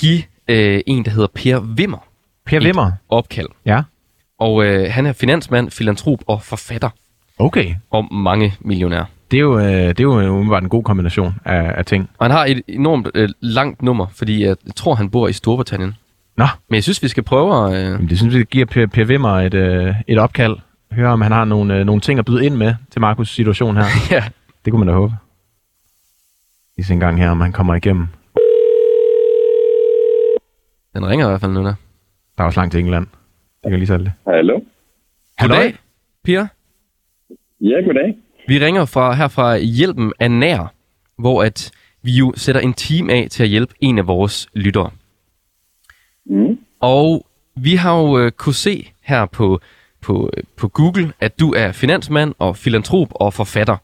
[0.02, 1.98] give øh, en, der hedder Per Wimmer,
[2.46, 2.86] Per Wimmer.
[2.88, 3.48] et opkald.
[3.66, 3.82] Ja,
[4.40, 6.90] Og øh, han er finansmand, filantrop og forfatter.
[7.40, 7.76] okay.
[7.92, 9.04] Og mange millionær.
[9.32, 12.10] Det er jo, øh, det er jo umiddelbart en god kombination af, af ting.
[12.18, 15.96] Og han har et enormt øh, langt nummer, fordi jeg tror, han bor i Storbritannien.
[16.38, 17.86] Nå, Men jeg synes, vi skal prøve at...
[17.86, 20.56] Øh, Jamen, det synes vi giver Per, per Wimmer et, øh, et opkald.
[20.92, 23.78] Høre, om han har nogle, øh, nogle ting at byde ind med til Markus' situation
[23.78, 23.86] her.
[24.12, 24.24] ja.
[24.66, 25.14] Det kunne man da håbe.
[26.78, 28.08] Lige se en gang her, om han kommer igennem.
[30.94, 31.74] Den ringer i hvert fald nu der.
[32.38, 33.08] Der er også langt til England.
[33.64, 34.14] Det kan lige sætte det.
[34.28, 34.60] Hallo?
[35.40, 35.76] Goddag,
[36.24, 36.48] Pia.
[37.62, 38.18] Ja, goddag.
[38.48, 40.74] Vi ringer fra her fra Hjælpen af Nær,
[41.18, 41.72] hvor at
[42.02, 44.92] vi jo sætter en team af til at hjælpe en af vores lyttere.
[46.26, 46.58] Mm.
[46.80, 47.26] Og
[47.56, 49.60] vi har jo øh, kunne se her på,
[50.02, 53.78] på, øh, på Google, at du er finansmand og filantrop og forfatter.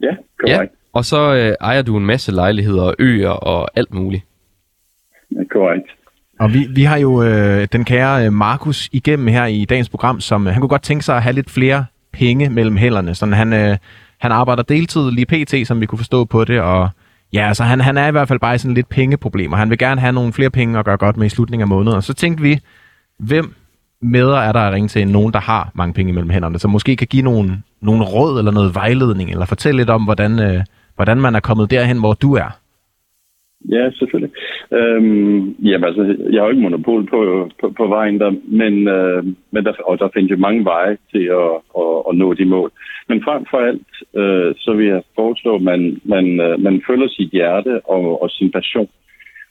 [0.00, 0.72] Ja, korrekt.
[0.92, 4.24] Og så øh, ejer du en masse lejligheder og øer og alt muligt.
[5.36, 5.44] Ja.
[5.50, 5.90] Korrekt.
[6.40, 10.20] Og vi, vi har jo øh, den kære øh, Markus igennem her i dagens program,
[10.20, 13.14] som øh, han kunne godt tænke sig at have lidt flere penge mellem hænderne.
[13.14, 13.76] Sådan han, øh,
[14.18, 16.88] han arbejder deltid lige pt, som vi kunne forstå på det, og
[17.32, 19.56] ja, altså han, han er i hvert fald bare i sådan lidt pengeproblemer.
[19.56, 21.96] Han vil gerne have nogle flere penge at gøre godt med i slutningen af måneden.
[21.96, 22.60] Og så tænkte vi,
[23.18, 23.54] hvem
[24.02, 26.96] medder er der at ringe til nogen, der har mange penge mellem hænderne, som måske
[26.96, 30.64] kan give nogle, nogle råd eller noget vejledning, eller fortælle lidt om, hvordan, øh,
[30.96, 32.59] hvordan man er kommet derhen, hvor du er.
[33.68, 34.32] Ja, selvfølgelig.
[34.72, 39.24] Øhm, jamen, altså, jeg har jo ikke monopol på, på, på vejen der, men, øh,
[39.50, 42.70] men der, og der findes jo mange veje til at, at, at nå de mål.
[43.08, 47.08] Men frem for alt, øh, så vil jeg foreslå, at man, man, øh, man følger
[47.08, 48.88] sit hjerte og, og sin passion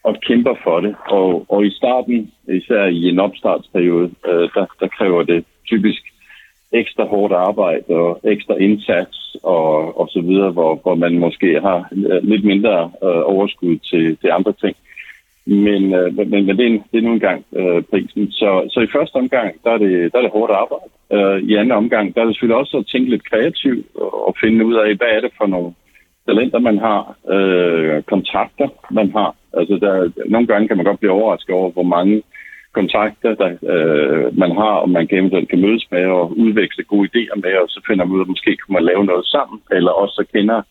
[0.03, 0.95] og kæmper for det.
[1.09, 6.01] Og, og i starten, især i en opstartsperiode, øh, der, der kræver det typisk
[6.71, 11.89] ekstra hårdt arbejde og ekstra indsats og, og så videre, hvor, hvor man måske har
[11.91, 14.75] øh, lidt mindre øh, overskud til, til andre ting.
[15.45, 18.31] Men, øh, men, men det, er, det er nu engang øh, prisen.
[18.31, 20.89] Så, så i første omgang, der er det, der er det hårdt arbejde.
[21.15, 24.35] Øh, I anden omgang, der er det selvfølgelig også at tænke lidt kreativt og, og
[24.41, 25.73] finde ud af, hvad er det for nogle
[26.27, 27.01] talenter, man har,
[27.35, 29.35] øh, kontakter, man har.
[29.53, 32.21] Altså, der, nogle gange kan man godt blive overrasket over, hvor mange
[32.73, 37.35] kontakter, der, øh, man har, og man eventuelt kan mødes med og udveksle gode idéer
[37.43, 39.91] med, og så finder man ud af, at måske kunne man lave noget sammen, eller
[39.91, 40.61] også så kender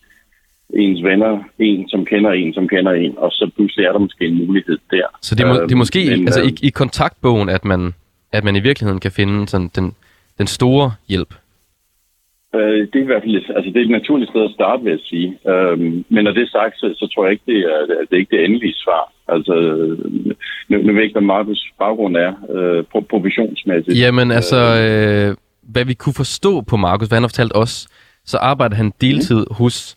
[0.75, 4.25] ens venner en, som kender en, som kender en, og så pludselig er der måske
[4.27, 5.07] en mulighed der.
[5.23, 7.95] Så det er, må, det er måske men, altså, øh, i, i kontaktbogen, at man,
[8.33, 9.95] at man i virkeligheden kan finde sådan den,
[10.39, 11.35] den store hjælp.
[12.55, 14.91] Øh, det er i hvert fald altså, det er et naturligt sted at starte, vil
[14.91, 15.29] jeg sige.
[15.53, 18.23] Øhm, men når det er sagt, så, så tror jeg ikke, det er, det er
[18.23, 19.13] ikke det endelige svar.
[19.29, 19.55] Altså,
[20.69, 24.01] nu, nu ved jeg ikke, hvad Markus baggrund er, øh, pro- provisionsmæssigt.
[24.01, 25.37] Jamen altså, øh,
[25.73, 27.89] hvad vi kunne forstå på Markus, hvad han har fortalt os,
[28.25, 29.55] så arbejder han deltid mm.
[29.61, 29.97] hos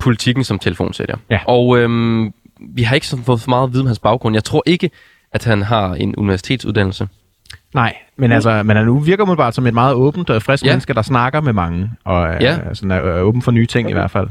[0.00, 1.16] politikken som telefonsælger.
[1.30, 1.40] Ja.
[1.46, 2.32] Og øhm,
[2.76, 4.36] vi har ikke sådan fået så meget at vide om hans baggrund.
[4.36, 4.90] Jeg tror ikke,
[5.32, 7.08] at han har en universitetsuddannelse.
[7.74, 10.68] Nej, men altså, men han nu virker modbart som et meget åbent og frisk Ja.
[10.68, 10.72] ja.
[10.72, 12.52] menneske, der snakker med mange, og Ja.
[12.66, 12.74] ja.
[12.74, 14.28] sådan er, er åben for nye ting i hvert fald.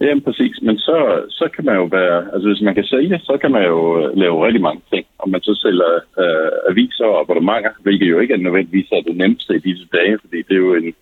[0.00, 0.96] Jamen præcis, men så,
[1.30, 4.16] så kan man jo være, altså hvis man kan sælge, så kan man jo øh,
[4.18, 5.06] lave rigtig mange ting.
[5.18, 9.16] Om man så sælger øh, aviser og abonnementer, hvilket jo ikke er nødvendigvis er det
[9.16, 10.94] nemmeste i disse dage, fordi det er jo en,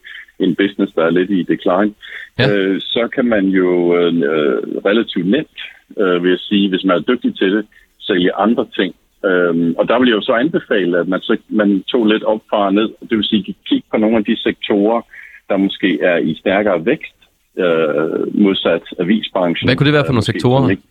[0.44, 1.92] en business, der er lidt i decline.
[2.38, 2.48] Ja.
[2.48, 2.56] Ja.
[2.56, 4.58] Øh, så kan man jo øh, øh,
[4.88, 5.58] relativt nemt,
[6.00, 7.66] øh, vil jeg sige, hvis man er dygtig til det,
[8.00, 8.94] sælge andre ting.
[9.24, 12.40] Øhm, og der vil jeg jo så anbefale, at man, så, man tog lidt op
[12.50, 12.88] fra og ned.
[13.08, 15.00] Det vil sige, kigge på nogle af de sektorer,
[15.48, 17.14] der måske er i stærkere vækst,
[17.58, 19.68] øh, modsat avisbranchen.
[19.68, 20.70] Hvad kunne det være for Øh, nogle måske sektorer?
[20.70, 20.82] ikke-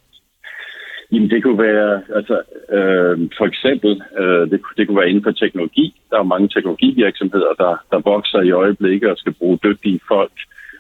[1.12, 2.36] Jamen det kunne være, altså
[2.78, 5.96] øh, for eksempel, øh, det, det kunne være inden for teknologi.
[6.12, 10.32] Der er mange teknologivirksomheder, der, der vokser i øjeblikket og skal bruge dygtige folk.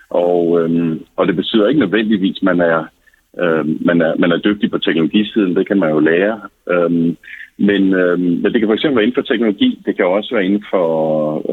[0.10, 2.86] Og, øh, og det betyder ikke nødvendigvis, at man er,
[3.39, 5.55] øh, man, er, man er dygtig på teknologisiden.
[5.55, 6.41] Det kan man jo lære.
[6.71, 7.15] Øh,
[7.69, 9.82] men, øh, men det kan for eksempel være inden for teknologi.
[9.86, 10.88] Det kan også være inden for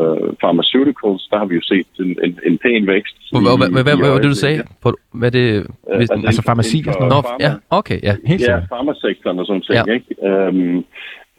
[0.00, 1.22] øh, pharmaceuticals.
[1.30, 3.16] Der har vi jo set en, en, en pæn vækst.
[3.32, 4.62] Hvad, var det, du sagde?
[4.82, 4.88] På,
[5.20, 5.66] hvad er det?
[5.96, 8.14] Hvis, altså, altså farmaci og sådan ja, okay, ja.
[8.30, 8.64] Helt Ja, sikkert.
[8.74, 9.84] farmasektoren og sådan ting, Ja.
[9.86, 9.92] ja.
[9.98, 10.10] ikke?
[10.28, 10.76] Øhm,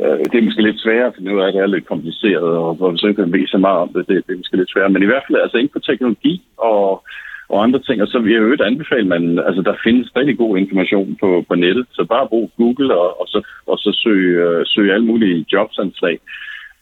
[0.03, 2.97] øh, det er måske lidt sværere, for nu er det lidt kompliceret, og hvor vi
[2.97, 4.89] så ikke kan vise så meget om det, det, det er måske lidt sværere.
[4.93, 6.85] Men i hvert fald, altså inden for teknologi og,
[7.49, 10.57] og andre ting, og så vil jeg jo anbefale, man, altså der findes rigtig god
[10.57, 14.65] information på, på nettet, så bare brug Google og, og så, og så søg, øh,
[14.65, 16.19] søg alle mulige jobsanslag.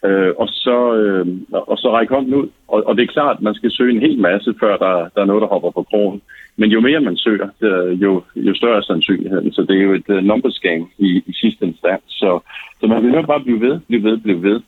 [0.04, 2.48] Øh, og, så, øh, og så række hånden ud.
[2.68, 5.20] Og, og det er klart, at man skal søge en hel masse, før der, der
[5.22, 6.22] er noget, der hopper på krogen.
[6.56, 9.52] Men jo mere man søger, øh, jo, jo større er sandsynligheden.
[9.52, 12.02] Så det er jo et uh, numbers game i, i sidste instans.
[12.08, 12.40] Så,
[12.80, 14.60] så man vil nok bare blive ved, blive ved, blive ved.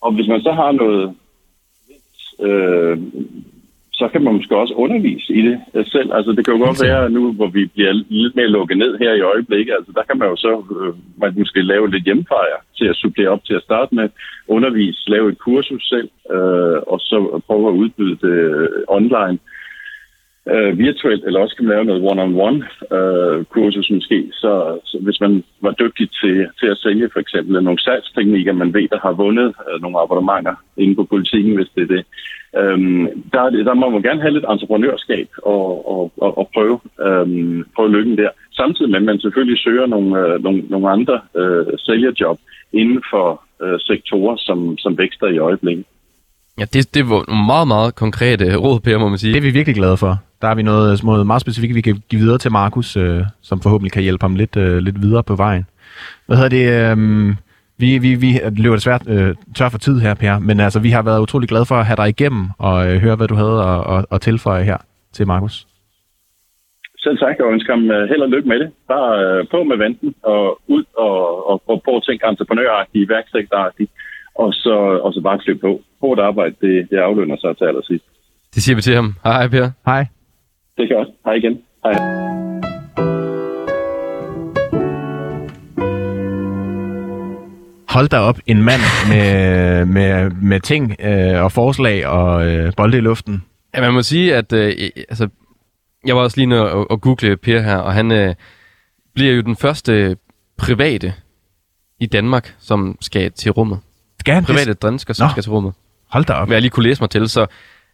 [0.00, 1.14] Og hvis man så har noget
[2.40, 2.98] øh,
[3.98, 6.12] så kan man måske også undervise i det øh, selv.
[6.12, 9.12] Altså, det kan jo godt være nu, hvor vi bliver lidt mere lukket ned her
[9.14, 9.72] i øjeblikket.
[9.78, 13.28] Altså, der kan man jo så øh, man måske lave lidt hjemmefejre til at supplere
[13.28, 14.08] op til at starte med.
[14.48, 19.53] Undervise, lave et kursus selv, øh, og så prøve at udbyde det øh, online øh,
[20.86, 22.60] virtuelt, eller også kan man lave noget one-on-one
[22.96, 24.28] øh, kursus måske.
[24.32, 28.74] Så, så hvis man var dygtig til, til at sælge for eksempel nogle salgsteknikker, man
[28.74, 32.04] ved, der har vundet øh, nogle abonnementer inden på politikken, hvis det er det,
[32.60, 35.64] Øhm, der, der må man gerne have lidt entreprenørskab og,
[35.94, 38.30] og, og, og prøve, øhm, prøve lykken der.
[38.52, 42.38] Samtidig med, at man selvfølgelig søger nogle, øh, nogle, nogle andre øh, sælgerjob
[42.72, 45.84] inden for øh, sektorer, som, som vækster i øjeblikket.
[46.58, 49.32] Ja, det, det var nogle meget, meget konkrete råd, Per, må man sige.
[49.32, 50.12] Det er vi virkelig glade for.
[50.44, 53.60] Der har vi noget, noget meget specifikt, vi kan give videre til Markus, øh, som
[53.60, 55.64] forhåbentlig kan hjælpe ham lidt, øh, lidt videre på vejen.
[56.26, 56.66] Hvad hedder det?
[56.74, 56.96] Øh,
[57.78, 61.02] vi, vi, vi løber desværre øh, tør for tid her, Per, men altså, vi har
[61.02, 63.80] været utrolig glade for at have dig igennem og øh, høre, hvad du havde at,
[63.94, 64.78] at, at tilføje her
[65.12, 65.66] til Markus.
[66.98, 68.70] Selv tak, og ønsker ham øh, held og lykke med det.
[68.88, 73.90] Bare øh, på med venten og ud og, og, og prøve at tænke entreprenøragtigt, iværksætteragtigt,
[74.34, 75.72] og så, og så bare klippe på.
[76.00, 78.04] Hårdt arbejde, det, det aflønner sig til allersidst.
[78.54, 79.14] Det siger vi til ham.
[79.24, 79.70] Hej, Per.
[79.86, 80.06] Hej.
[80.76, 81.08] Det er godt.
[81.24, 81.62] Hej igen.
[81.84, 81.94] Hej.
[87.88, 92.98] Hold da op, en mand med, med, med ting øh, og forslag og øh, bolde
[92.98, 93.44] i luften.
[93.74, 95.28] Ja, man må sige, at øh, altså,
[96.06, 98.34] jeg var også lige nødt at, at google Per her, og han øh,
[99.14, 100.16] bliver jo den første
[100.58, 101.14] private
[102.00, 103.78] i Danmark, som skal til rummet.
[104.20, 105.30] Skal han Private dansker, som Nå.
[105.30, 105.72] skal til rummet.
[106.10, 106.48] Hold da op.
[106.48, 107.46] Hvad jeg lige kunne læse mig til, så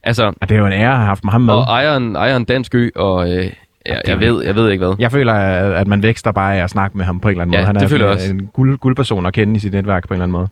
[0.03, 1.55] altså, Ja, det er jo en ære at have haft ham med.
[1.55, 3.53] og ejer en, ejer en dansk ø, og øh,
[3.87, 4.97] ja, jeg, ved, jeg ved ikke hvad.
[4.99, 5.33] Jeg føler,
[5.75, 7.67] at man vækster bare af at snakke med ham på en eller anden Ja, måde.
[7.67, 8.45] Han det er føler jeg sådan også.
[8.45, 10.49] en guld, guldperson at kende i sit netværk på en eller anden måde.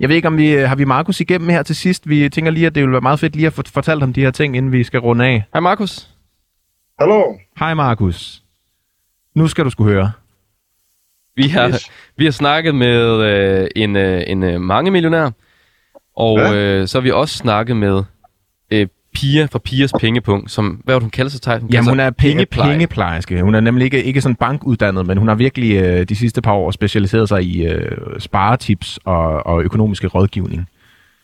[0.00, 2.08] Jeg ved ikke, om vi har vi Markus igennem her til sidst.
[2.08, 4.20] Vi tænker lige, at det ville være meget fedt lige at få fortalt ham de
[4.20, 5.44] her ting, inden vi skal runde af.
[5.52, 6.08] Hej Markus.
[7.00, 7.22] Hallo?
[7.58, 8.42] Hej Markus.
[9.34, 10.10] Nu skal du skulle høre.
[11.36, 11.90] Vi har, Yes.
[12.16, 15.30] vi har snakket med øh, en, øh, en øh, mange millionær,
[16.16, 16.54] og Ja.
[16.54, 18.02] øh, så har vi også snakket med
[18.70, 21.58] øh, Pia fra Pias Pengepunkt, som, hvad var det, hun kalder sig, Tej?
[21.58, 22.72] Hun Jamen, hun er penge, pengepleje.
[22.72, 23.42] pengeplejerske.
[23.42, 26.52] Hun er nemlig ikke, ikke sådan bankuddannet, men hun har virkelig øh, de sidste par
[26.52, 30.66] år specialiseret sig i øh, sparetips og, og økonomiske rådgivning.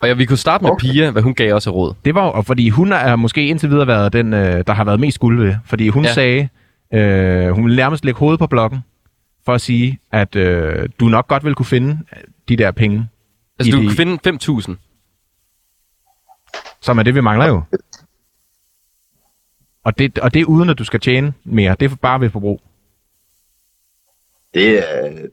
[0.00, 0.88] Og ja, vi kunne starte med Okay.
[0.90, 1.94] Pia, hvad hun gav os af råd.
[2.04, 5.00] Det var jo, fordi hun er måske indtil videre været den, øh, der har været
[5.00, 5.54] mest skuld ved.
[5.64, 6.12] Fordi hun Ja.
[6.12, 6.48] sagde,
[6.94, 8.78] øh, hun ville nærmest lægge hovedet på blokken,
[9.44, 11.98] for at sige, at øh, du nok godt vil kunne finde
[12.48, 13.06] de der penge,
[13.58, 14.76] Altså, du de- kunne finde 5.000.
[16.82, 17.62] som er det, vi mangler jo.
[19.84, 21.76] Og det, og det er uden, at du skal tjene mere.
[21.80, 22.60] Det er bare ved forbrug.
[24.54, 24.84] Det,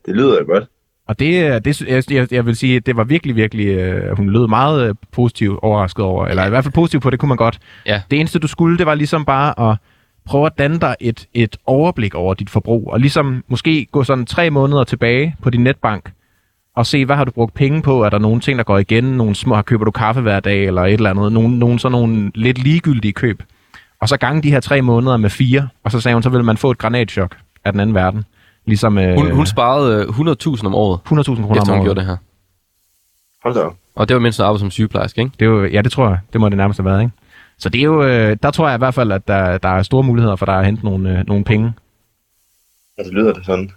[0.06, 0.64] det lyder jo godt.
[1.06, 4.46] Og det, det jeg, jeg, vil sige, at det var virkelig, virkelig, øh, hun lød
[4.46, 7.58] meget øh, positivt overrasket over, eller i hvert fald positiv på, det kunne man godt.
[7.86, 8.02] Ja.
[8.10, 9.76] Det eneste, du skulle, det var ligesom bare at
[10.24, 14.26] prøve at danne dig et, et overblik over dit forbrug, og ligesom måske gå sådan
[14.26, 16.10] tre måneder tilbage på din netbank,
[16.80, 18.02] og se, hvad har du brugt penge på?
[18.02, 19.04] Er der nogle ting, der går igen?
[19.04, 21.32] Nogle små, køber du kaffe hver dag, eller et eller andet?
[21.32, 23.42] Nogle, nogle sådan nogle lidt ligegyldige køb.
[24.00, 26.44] Og så gange de her tre måneder med fire, og så sagde hun, så vil
[26.44, 28.24] man få et granatchok af den anden verden.
[28.66, 31.84] Ligesom øh, Hun, hun sparede øh, 100.000 om året, 100.000 kroner efter om hun året.
[31.84, 32.16] gjorde det her.
[33.42, 33.60] Hold da.
[33.94, 35.32] Og det var mens hun arbejdede som sygeplejerske, ikke?
[35.40, 36.18] Det er jo, ja, det tror jeg.
[36.32, 37.12] Det må det nærmest have været, ikke?
[37.58, 39.82] Så det er jo, øh, der tror jeg i hvert fald, at der, der er
[39.82, 41.72] store muligheder for dig at hente nogle, øh, nogle penge.
[42.98, 43.70] Ja, det lyder det sådan.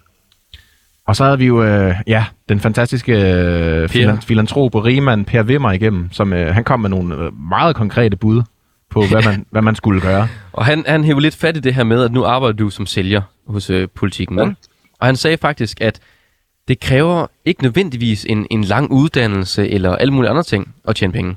[1.07, 5.43] Og så havde vi jo, øh, ja, den fantastiske øh, filan- filantrop og rigmand Per
[5.43, 8.41] Wimmer igennem, som øh, han kom med nogle øh, meget konkrete bud
[8.89, 10.27] på, hvad man, hvad man skulle gøre.
[10.53, 12.85] Og han, han hævde lidt fat i det her med, at nu arbejder du som
[12.85, 14.39] sælger hos øh, politikken.
[14.39, 14.45] Ja.
[14.99, 15.99] Og han sagde faktisk, at
[16.67, 21.13] det kræver ikke nødvendigvis en, en lang uddannelse eller alle mulige andre ting at tjene
[21.13, 21.35] penge.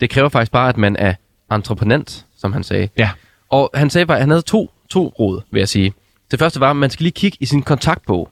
[0.00, 1.14] Det kræver faktisk bare, at man er
[1.52, 2.88] entreprenant, som han sagde.
[2.98, 3.10] Ja.
[3.50, 5.92] Og han sagde bare, at han havde to, to råd, vil jeg sige.
[6.30, 8.30] Det første var, at man skal lige kigge i sin kontaktbog.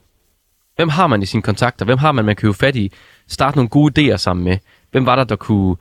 [0.76, 1.84] Hvem har man i sine kontakter?
[1.84, 2.92] Hvem har man, man kan jo fat i?
[3.28, 4.58] Starte nogle gode idéer sammen med.
[4.92, 5.76] Hvem var der, der kunne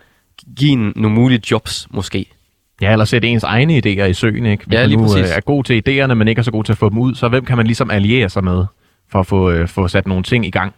[0.58, 2.26] give en, nogle mulige jobs, måske?
[2.82, 4.66] Ja, eller sætte ens egne idéer i søen, ikke?
[4.66, 5.30] Hvis Ja, man lige nu præcis.
[5.32, 7.16] øh, er god til idéerne, men ikke er så god til at få dem ud,
[7.16, 8.66] så hvem kan man ligesom alliere sig med,
[9.12, 10.74] for at få, øh, få sat nogle ting i gang?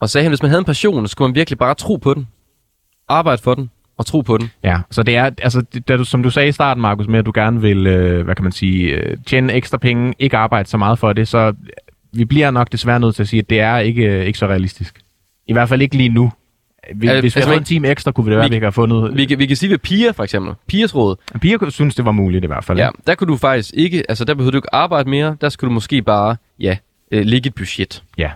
[0.00, 2.14] Og sagde han, hvis man havde en passion, så skulle man virkelig bare tro på
[2.14, 2.28] den.
[3.08, 4.50] Arbejde for den og tro på den.
[4.64, 7.18] Ja, så det er, altså, det- da du, som du sagde i starten, Markus, med
[7.18, 10.68] at du gerne vil, øh, hvad kan man sige, øh, tjene ekstra penge, ikke arbejde
[10.68, 11.54] så meget for det, så
[12.12, 14.46] vi bliver nok desværre nødt til at sige, at det er ikke, øh, ikke så
[14.46, 15.00] realistisk.
[15.46, 16.32] I hvert fald ikke lige nu.
[16.94, 18.54] Vi, Altså, hvis vi altså, havde en time ekstra, kunne det være, vi- at vi
[18.56, 19.16] ikke har fundet...
[19.16, 20.54] Vi kan, vi kan sige ved Pia for eksempel.
[20.66, 21.16] Pias råd.
[21.40, 22.78] Piger kunne synes, det var muligt i hvert fald.
[22.78, 25.36] Ja, der kunne du faktisk ikke, altså der behøvede du ikke arbejde mere.
[25.40, 26.76] Der skulle du måske bare, ja,
[27.12, 28.02] øh, ligge et budget.
[28.18, 28.30] ja.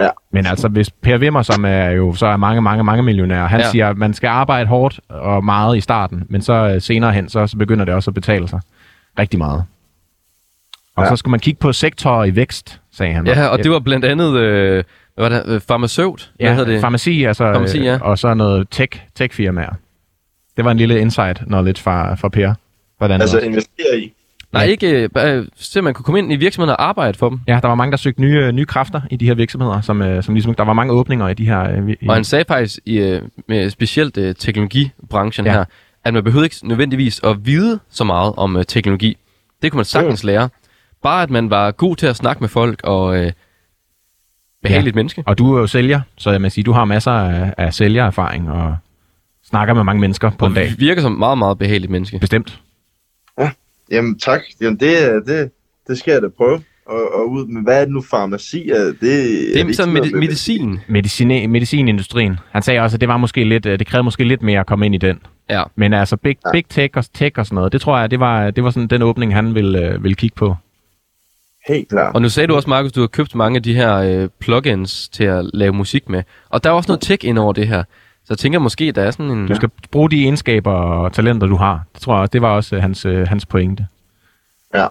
[0.00, 0.08] Ja.
[0.32, 3.60] Men altså, hvis Per Wimmer, som er jo så er mange, mange, mange millionærer, han
[3.60, 3.66] Ja.
[3.66, 3.70] ja.
[3.70, 7.28] siger, at man skal arbejde hårdt og meget i starten, men så øh, senere hen,
[7.28, 8.60] så, så begynder det også at betale sig
[9.18, 9.64] rigtig meget.
[10.96, 11.08] Og Ja.
[11.08, 13.26] så skulle man kigge på sektorer i vækst, sagde han.
[13.26, 14.84] Ja, og det var blandt andet, øh,
[15.14, 16.30] hvad var det, øh, farmaceut?
[16.36, 16.80] Hvad ja, hedder det?
[16.80, 17.94] farmaci, altså, Farmaci, ja.
[17.94, 19.74] øh, og så noget tech, tech-firmaer.
[20.56, 22.54] Det var en lille insight knowledge fra, fra Per.
[22.98, 24.12] Hvordan Altså altså, investere i.
[24.52, 27.40] Nej, ikke, øh, bare, så man kunne komme ind i virksomheden og arbejde for dem.
[27.48, 30.22] ja, der var mange, der søgte nye, nye kræfter i de her virksomheder, som, øh,
[30.22, 31.70] som ligesom, der var mange åbninger i de her...
[31.70, 35.52] Øh, i, Og han sagde faktisk, i, øh, med specielt øh, teknologibranchen Ja.
[35.52, 35.64] her,
[36.04, 39.16] at man behøvede ikke nødvendigvis at vide så meget om øh, teknologi.
[39.62, 40.48] Det kunne man sagtens lære.
[41.02, 43.32] Bare at man var god til at snakke med folk og øh,
[44.62, 45.22] behageligt menneske.
[45.26, 48.50] Og du er jo sælger, så jeg må sige, du har masser af, af sælgererfaring
[48.50, 48.76] og
[49.44, 50.72] snakker med mange mennesker på en dag.
[50.78, 52.18] virker som meget, meget behageligt menneske.
[52.18, 52.60] Bestemt.
[53.90, 54.40] Jamen tak.
[54.60, 55.50] Jamen det, er- det,
[55.88, 56.62] det skal jeg da prøve.
[56.86, 58.70] Og, og ud med, hvad er det nu farmaci?
[58.70, 60.78] Er det, Det er noget med, med- medicin.
[60.88, 62.38] Medicine, medicinindustrien.
[62.50, 64.66] Han sagde også, at det var måske lidt, øh, det krævede måske lidt mere at
[64.66, 65.18] komme ind i den.
[65.50, 65.62] Ja.
[65.76, 68.50] Men altså big, big tech og tech og sådan noget, det tror jeg, det var,
[68.50, 70.56] det var sådan den åbning, han ville, øh, ville kigge på.
[71.68, 72.14] Helt klart.
[72.14, 75.08] Og nu sagde du også, Markus, du har købt mange af de her øh, plugins
[75.08, 76.22] til at lave musik med.
[76.48, 77.82] Og der er også noget tech ind over det her.
[78.24, 79.48] Så jeg tænker måske, der er sådan en...
[79.48, 81.82] Du skal bruge de egenskaber og talenter, du har.
[81.94, 83.86] Det tror jeg, det var også øh, hans, øh, hans pointe.
[84.74, 84.86] Ja.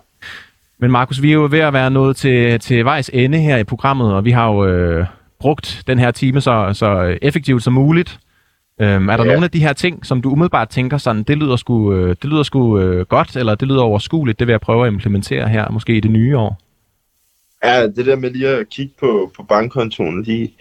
[0.79, 3.63] Men Markus, vi er jo ved at være nået til, til vejs ende her i
[3.63, 5.05] programmet, og vi har jo øh,
[5.39, 8.19] brugt den her time så, så effektivt som muligt.
[8.81, 9.29] Øhm, er der Ja.
[9.31, 12.25] nogle af de her ting, som du umiddelbart tænker sådan, det lyder sgu, øh, det
[12.25, 15.69] lyder sgu øh, godt, eller det lyder overskueligt, det vil jeg prøve at implementere her,
[15.69, 16.57] måske i det nye år?
[17.63, 20.53] Ja, det der med lige at kigge på, på bankkontoen, lige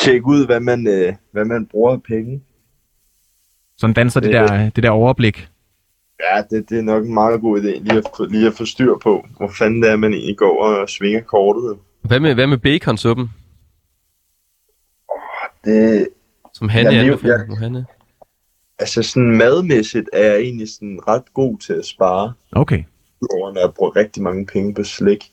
[0.00, 2.42] tjekke ud, hvad man, øh, hvad man bruger af penge.
[3.78, 5.48] Sådan danser det, Det- der, det der overblik.
[6.32, 8.64] Ja, det, det er nok en meget god idé lige at, få, lige at få
[8.64, 11.78] styr på, hvor fanden det er, man egentlig går og svinger kortet.
[12.02, 13.30] Hvad med, hvad med baconsuppen,
[15.64, 16.08] Det,
[16.60, 17.44] som Hanne Jamen, jo, anbefaler?
[17.50, 17.54] Ja.
[17.54, 17.84] Hanne?
[18.80, 22.82] altså sådan madmæssigt er jeg egentlig sådan ret god til at spare, Okay.
[23.32, 25.24] over når jeg bruger rigtig mange penge på slik.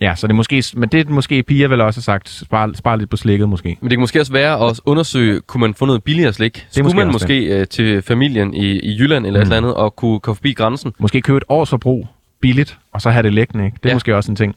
[0.00, 2.72] Ja, så det er måske, men det er måske Pia vel også har sagt, spar,
[2.74, 3.68] spar lidt på slikket måske.
[3.80, 6.66] Men det kan måske også være at undersøge, kunne man få noget billigere slik?
[6.70, 9.42] Skulle måske man måske øh, til familien i, i Jylland eller mm.
[9.42, 10.92] et eller andet, og kunne komme forbi grænsen?
[10.98, 12.06] Måske købe et års forbrug
[12.40, 13.76] billigt, og så have det liggende, ikke?
[13.76, 13.94] Det er ja.
[13.94, 14.56] måske også en ting.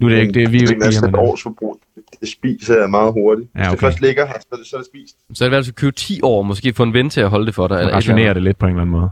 [0.00, 1.80] Nu er det ikke, det er vi er ikke altså et års forbrug.
[2.20, 3.48] Det spiser jeg meget hurtigt.
[3.52, 3.80] Hvis Ja, det okay.
[3.80, 5.16] først ligger her, så er det, så er det spist.
[5.34, 7.46] Så er det værd, at købe 10 år, måske få en ven til at holde
[7.46, 7.78] det for dig.
[7.80, 9.10] Eller rationere det lidt på en eller anden måde.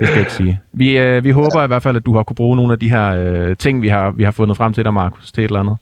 [0.00, 0.60] det skal jeg ikke sige.
[0.72, 2.90] Vi, øh, vi håber i hvert fald, at du har kunne bruge nogle af de
[2.90, 5.60] her øh, ting, vi har, vi har fundet frem til dig, Markus, til et eller
[5.60, 5.76] andet.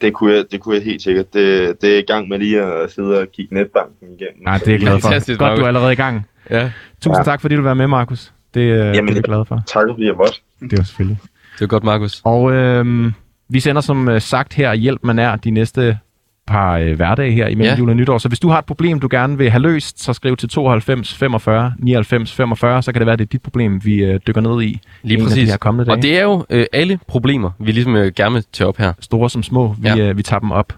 [0.00, 1.34] Det kunne jeg, det kunne jeg helt sikkert.
[1.34, 4.42] Det, det er i gang med lige at sidde og kigge netbanken igennem.
[4.44, 5.08] Nej, det er jeg glad for.
[5.08, 6.26] Fantastisk, Godt, du er allerede i gang.
[6.50, 6.70] Ja,
[7.00, 7.30] Tusind Ja.
[7.30, 8.32] tak, fordi du var med, Markus.
[8.54, 9.62] Det, øh, det er Jamen, jeg glad for.
[9.66, 10.34] Tak fordi jeg måtte.
[10.60, 11.18] Det var selvfølgelig.
[11.60, 12.20] Det er godt, Markus.
[12.24, 13.12] Og øh,
[13.48, 15.98] vi sender som øh, sagt her hjælp man er de næste
[16.46, 17.78] par øh, hverdage her imellem Ja.
[17.78, 18.18] jul og nytår.
[18.18, 21.14] Så hvis du har et problem, du gerne vil have løst, så skriv til 92
[21.14, 24.62] 45 99 45, så kan det være, det er dit problem, vi øh, dykker ned
[24.62, 24.80] i.
[25.02, 25.44] Lige af præcis.
[25.44, 25.96] de her kommende dage.
[25.98, 28.92] Og det er jo øh, alle problemer, vi ligesom øh, gerne vil tage op her.
[29.00, 29.96] Store som små, vi, Ja.
[29.98, 30.72] øh, vi tager dem op.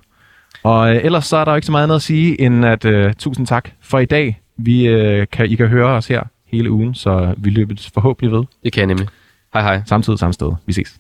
[0.63, 2.85] Og øh, ellers så er der jo ikke så meget andet at sige, end at
[2.85, 4.41] øh, tusind tak for i dag.
[4.57, 6.23] Vi, øh, kan, I kan høre os her
[6.53, 8.45] hele ugen, så vi løber forhåbentlig ved.
[8.65, 9.09] Det kan jeg nemlig.
[9.55, 9.83] Hej hej.
[9.87, 10.53] Samtidig samme sted.
[10.67, 10.99] Vi ses.